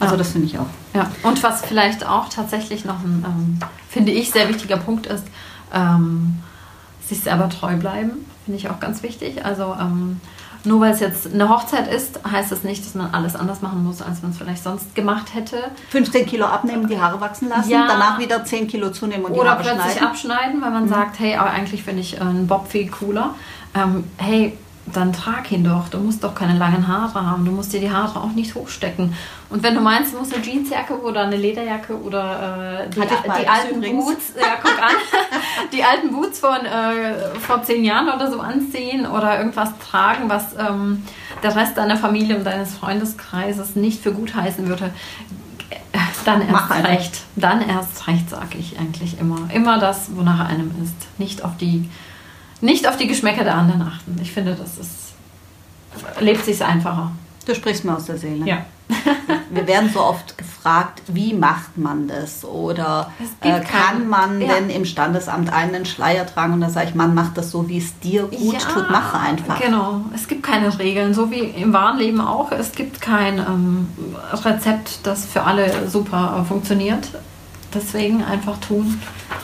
Also 0.00 0.14
Ja. 0.14 0.18
das 0.18 0.32
finde 0.32 0.46
ich 0.46 0.58
auch. 0.58 0.66
Ja, 0.94 1.10
und 1.22 1.42
was 1.42 1.64
vielleicht 1.64 2.06
auch 2.06 2.28
tatsächlich 2.28 2.84
noch 2.84 3.00
ein, 3.00 3.24
ähm, 3.26 3.58
finde 3.88 4.12
ich, 4.12 4.30
sehr 4.30 4.48
wichtiger 4.48 4.76
Punkt 4.76 5.06
ist, 5.06 5.24
ähm, 5.72 6.42
sich 7.06 7.20
selber 7.20 7.48
treu 7.48 7.76
bleiben, 7.76 8.12
finde 8.44 8.58
ich 8.58 8.68
auch 8.68 8.80
ganz 8.80 9.02
wichtig. 9.02 9.44
Also 9.44 9.74
ähm, 9.80 10.20
nur 10.64 10.80
weil 10.80 10.92
es 10.92 10.98
jetzt 11.00 11.32
eine 11.32 11.48
Hochzeit 11.48 11.86
ist, 11.92 12.18
heißt 12.30 12.50
es 12.50 12.64
nicht, 12.64 12.84
dass 12.84 12.94
man 12.94 13.14
alles 13.14 13.36
anders 13.36 13.62
machen 13.62 13.84
muss, 13.84 14.02
als 14.02 14.22
man 14.22 14.32
es 14.32 14.38
vielleicht 14.38 14.64
sonst 14.64 14.94
gemacht 14.96 15.32
hätte. 15.34 15.58
15 15.90 16.26
Kilo 16.26 16.44
abnehmen, 16.46 16.88
die 16.88 17.00
Haare 17.00 17.20
wachsen 17.20 17.48
lassen, 17.48 17.70
Ja. 17.70 17.86
danach 17.86 18.18
wieder 18.18 18.44
10 18.44 18.66
Kilo 18.66 18.90
zunehmen 18.90 19.24
und 19.26 19.34
die 19.34 19.38
Oder 19.38 19.50
Haare 19.52 19.62
plötzlich 19.62 19.92
schneiden. 19.92 20.06
abschneiden, 20.08 20.62
weil 20.62 20.70
man 20.72 20.88
sagt, 20.88 21.20
hey, 21.20 21.36
aber 21.36 21.50
eigentlich 21.50 21.84
finde 21.84 22.00
ich 22.00 22.16
äh, 22.16 22.20
einen 22.20 22.48
Bob 22.48 22.68
viel 22.68 22.90
cooler. 22.90 23.34
Ähm, 23.76 24.04
hey, 24.16 24.58
dann 24.92 25.12
trag 25.12 25.50
ihn 25.50 25.64
doch. 25.64 25.88
Du 25.88 25.98
musst 25.98 26.22
doch 26.22 26.34
keine 26.34 26.56
langen 26.56 26.86
Haare 26.86 27.26
haben. 27.26 27.44
Du 27.44 27.50
musst 27.50 27.72
dir 27.72 27.80
die 27.80 27.90
Haare 27.90 28.20
auch 28.20 28.32
nicht 28.32 28.54
hochstecken. 28.54 29.14
Und 29.50 29.62
wenn 29.62 29.74
du 29.74 29.80
meinst, 29.80 30.14
du 30.14 30.18
musst 30.18 30.34
eine 30.34 30.44
Jeansjacke 30.44 31.00
oder 31.00 31.22
eine 31.22 31.36
Lederjacke 31.36 32.00
oder 32.00 32.84
äh, 32.84 32.90
die, 32.90 33.00
die 33.00 33.48
alten 33.48 33.76
übrigens. 33.76 34.04
Boots, 34.04 34.32
ja, 34.38 34.56
guck 34.62 34.80
an, 34.80 34.94
die 35.72 35.82
alten 35.82 36.12
Boots 36.12 36.40
von 36.40 36.64
äh, 36.64 37.14
vor 37.40 37.62
zehn 37.62 37.84
Jahren 37.84 38.08
oder 38.08 38.30
so 38.30 38.40
anziehen 38.40 39.06
oder 39.06 39.38
irgendwas 39.38 39.70
tragen, 39.78 40.28
was 40.28 40.54
ähm, 40.58 41.02
der 41.42 41.54
Rest 41.54 41.76
deiner 41.76 41.96
Familie 41.96 42.36
und 42.36 42.44
deines 42.44 42.74
Freundeskreises 42.74 43.76
nicht 43.76 44.02
für 44.02 44.12
gut 44.12 44.34
heißen 44.34 44.68
würde, 44.68 44.90
dann 46.26 46.42
Mach 46.50 46.70
erst 46.70 46.72
einfach. 46.72 46.90
recht. 46.90 47.20
Dann 47.36 47.68
erst 47.68 48.06
recht, 48.06 48.28
sage 48.30 48.58
ich 48.58 48.78
eigentlich 48.78 49.18
immer. 49.18 49.48
Immer 49.52 49.78
das, 49.78 50.14
wonach 50.14 50.48
einem 50.48 50.70
ist. 50.82 51.18
Nicht 51.18 51.44
auf 51.44 51.56
die, 51.56 51.88
nicht 52.60 52.88
auf 52.88 52.96
die 52.96 53.06
Geschmäcker 53.06 53.44
der 53.44 53.54
anderen 53.54 53.82
achten. 53.82 54.18
Ich 54.22 54.32
finde, 54.32 54.54
das 54.54 54.78
ist, 54.78 55.14
lebt 56.20 56.44
sich 56.44 56.64
einfacher. 56.64 57.12
Du 57.46 57.54
sprichst 57.54 57.84
mir 57.84 57.96
aus 57.96 58.06
der 58.06 58.18
Seele. 58.18 58.44
Ja. 58.44 58.64
Wir 59.50 59.66
werden 59.66 59.90
so 59.92 60.00
oft 60.00 60.36
gefragt, 60.36 61.02
wie 61.08 61.32
macht 61.32 61.78
man 61.78 62.08
das? 62.08 62.44
Oder 62.44 63.12
äh, 63.40 63.60
kann 63.60 64.08
man 64.08 64.40
ja. 64.40 64.54
denn 64.54 64.70
im 64.70 64.84
Standesamt 64.84 65.52
einen 65.52 65.86
Schleier 65.86 66.26
tragen? 66.26 66.54
Und 66.54 66.60
da 66.60 66.70
sage 66.70 66.88
ich, 66.88 66.94
man 66.94 67.14
macht 67.14 67.38
das 67.38 67.50
so, 67.50 67.68
wie 67.68 67.78
es 67.78 67.98
dir 68.00 68.24
gut 68.24 68.60
tut, 68.60 68.90
mache 68.90 69.18
einfach. 69.18 69.60
Genau. 69.60 70.02
Es 70.14 70.28
gibt 70.28 70.42
keine 70.42 70.76
Regeln, 70.78 71.14
so 71.14 71.30
wie 71.30 71.40
im 71.40 71.72
wahren 71.72 71.98
Leben 71.98 72.20
auch. 72.20 72.50
Es 72.52 72.72
gibt 72.72 73.00
kein 73.00 73.38
ähm, 73.38 73.88
Rezept, 74.32 75.00
das 75.04 75.24
für 75.24 75.42
alle 75.42 75.88
super 75.88 76.40
äh, 76.40 76.44
funktioniert. 76.44 77.08
Deswegen 77.72 78.24
einfach 78.24 78.58
tun, 78.58 79.00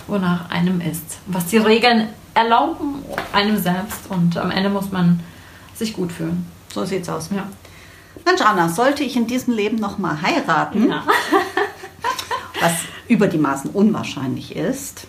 wonach 0.07 0.51
einem 0.51 0.81
ist. 0.81 1.19
Was 1.27 1.47
die 1.47 1.59
Regeln 1.59 2.09
erlauben, 2.35 3.05
einem 3.33 3.59
selbst. 3.59 4.11
Und 4.11 4.37
am 4.37 4.51
Ende 4.51 4.71
muss 4.71 4.91
man 4.91 5.21
sich 5.75 5.95
gut 5.95 6.13
fühlen. 6.13 6.47
So 6.73 6.85
sieht's 6.85 7.09
aus. 7.09 7.31
Ja. 7.35 7.47
Mensch, 8.25 8.41
Anna, 8.41 8.69
sollte 8.69 9.05
ich 9.05 9.17
in 9.17 9.27
diesem 9.27 9.55
Leben 9.55 9.77
noch 9.77 9.99
mal 9.99 10.21
heiraten, 10.21 10.91
ja. 10.91 11.03
was 12.61 12.73
über 13.09 13.27
die 13.27 13.39
Maßen 13.39 13.71
unwahrscheinlich 13.71 14.55
ist, 14.55 15.07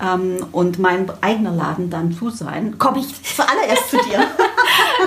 ähm, 0.00 0.46
und 0.52 0.78
mein 0.78 1.10
eigener 1.22 1.52
Laden 1.52 1.90
dann 1.90 2.12
zu 2.12 2.30
sein, 2.30 2.78
komme 2.78 2.98
ich 2.98 3.22
zuallererst 3.22 3.90
zu 3.90 3.96
dir. 3.98 4.26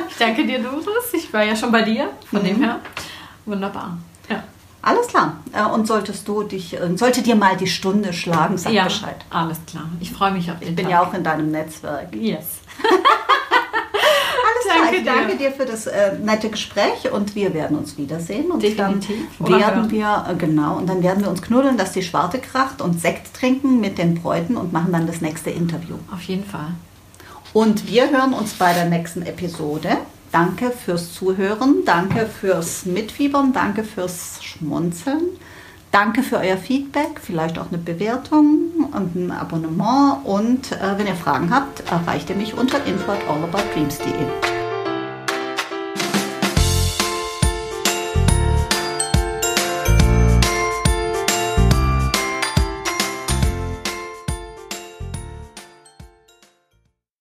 Ich 0.10 0.18
danke 0.18 0.46
dir, 0.46 0.60
Doris. 0.60 1.14
Ich 1.14 1.32
war 1.32 1.44
ja 1.44 1.56
schon 1.56 1.72
bei 1.72 1.82
dir. 1.82 2.10
Von 2.30 2.44
dem 2.44 2.62
her. 2.62 2.80
Wunderbar. 3.46 3.98
Alles 4.88 5.08
klar. 5.08 5.38
Äh, 5.52 5.66
Und 5.74 5.86
solltest 5.86 6.26
du 6.28 6.44
dich, 6.44 6.74
äh, 6.80 6.96
sollte 6.96 7.22
dir 7.22 7.36
mal 7.36 7.58
die 7.58 7.68
Stunde 7.68 8.14
schlagen, 8.14 8.58
sag 8.58 8.72
ja, 8.72 8.86
Bescheid. 8.86 9.18
alles 9.30 9.58
klar. 9.70 9.90
Ich 10.00 10.12
freue 10.12 10.32
mich 10.32 10.50
auf 10.50 10.60
den 10.60 10.70
Ich 10.70 10.76
bin 10.76 10.86
Tag. 10.86 10.92
ja 10.92 11.02
auch 11.04 11.14
in 11.14 11.24
deinem 11.26 11.52
Netzwerk. 11.52 12.16
Yes. 12.16 12.46
Alles 12.84 14.64
klar, 14.66 14.78
Danke 14.84 14.96
ich 14.98 15.04
dir. 15.04 15.12
danke 15.12 15.38
dir 15.38 15.52
für 15.52 15.66
das 15.66 15.88
äh, 15.88 16.18
nette 16.20 16.50
Gespräch 16.50 17.12
und 17.12 17.36
wir 17.36 17.54
werden 17.54 17.78
uns 17.78 17.98
wiedersehen. 17.98 18.50
Und 18.50 18.64
Definitiv. 18.64 19.16
dann 19.40 19.60
werden 19.60 19.92
wir, 19.92 20.26
äh, 20.30 20.36
genau, 20.36 20.78
und 20.78 20.88
dann 20.88 21.04
werden 21.04 21.22
wir 21.24 21.30
uns 21.30 21.42
knuddeln, 21.42 21.78
dass 21.78 21.92
die 21.92 22.04
Schwarte 22.04 22.40
kracht 22.40 22.82
und 22.82 23.00
Sekt 23.02 23.34
trinken 23.36 23.82
mit 23.82 23.98
den 23.98 24.16
Bräuten 24.16 24.56
und 24.56 24.72
machen 24.72 24.92
dann 24.94 25.06
das 25.08 25.20
nächste 25.22 25.50
Interview. 25.50 25.96
Auf 26.14 26.22
jeden 26.24 26.46
Fall. 26.46 26.72
Und 27.54 27.88
wir 27.88 28.10
hören 28.10 28.34
uns 28.34 28.54
bei 28.54 28.72
der 28.74 28.86
nächsten 28.86 29.24
Episode. 29.24 29.98
Danke 30.38 30.70
fürs 30.70 31.16
Zuhören, 31.16 31.84
danke 31.84 32.28
fürs 32.28 32.86
Mitfiebern, 32.86 33.54
danke 33.54 33.84
fürs 33.84 34.38
Schmunzeln. 34.44 35.24
Danke 35.90 36.22
für 36.22 36.38
euer 36.38 36.58
Feedback, 36.58 37.20
vielleicht 37.20 37.58
auch 37.58 37.70
eine 37.70 37.80
Bewertung 37.80 38.92
und 38.94 39.16
ein 39.16 39.32
Abonnement. 39.32 40.24
Und 40.26 40.74
äh, 40.74 40.96
wenn 40.96 41.08
ihr 41.08 41.16
Fragen 41.16 41.50
habt, 41.50 41.80
erreicht 41.90 42.30
ihr 42.30 42.36
mich 42.36 42.54
unter 42.54 42.86
info 42.86 43.14
at 43.14 43.28
allaboutdreams.de. 43.28 44.67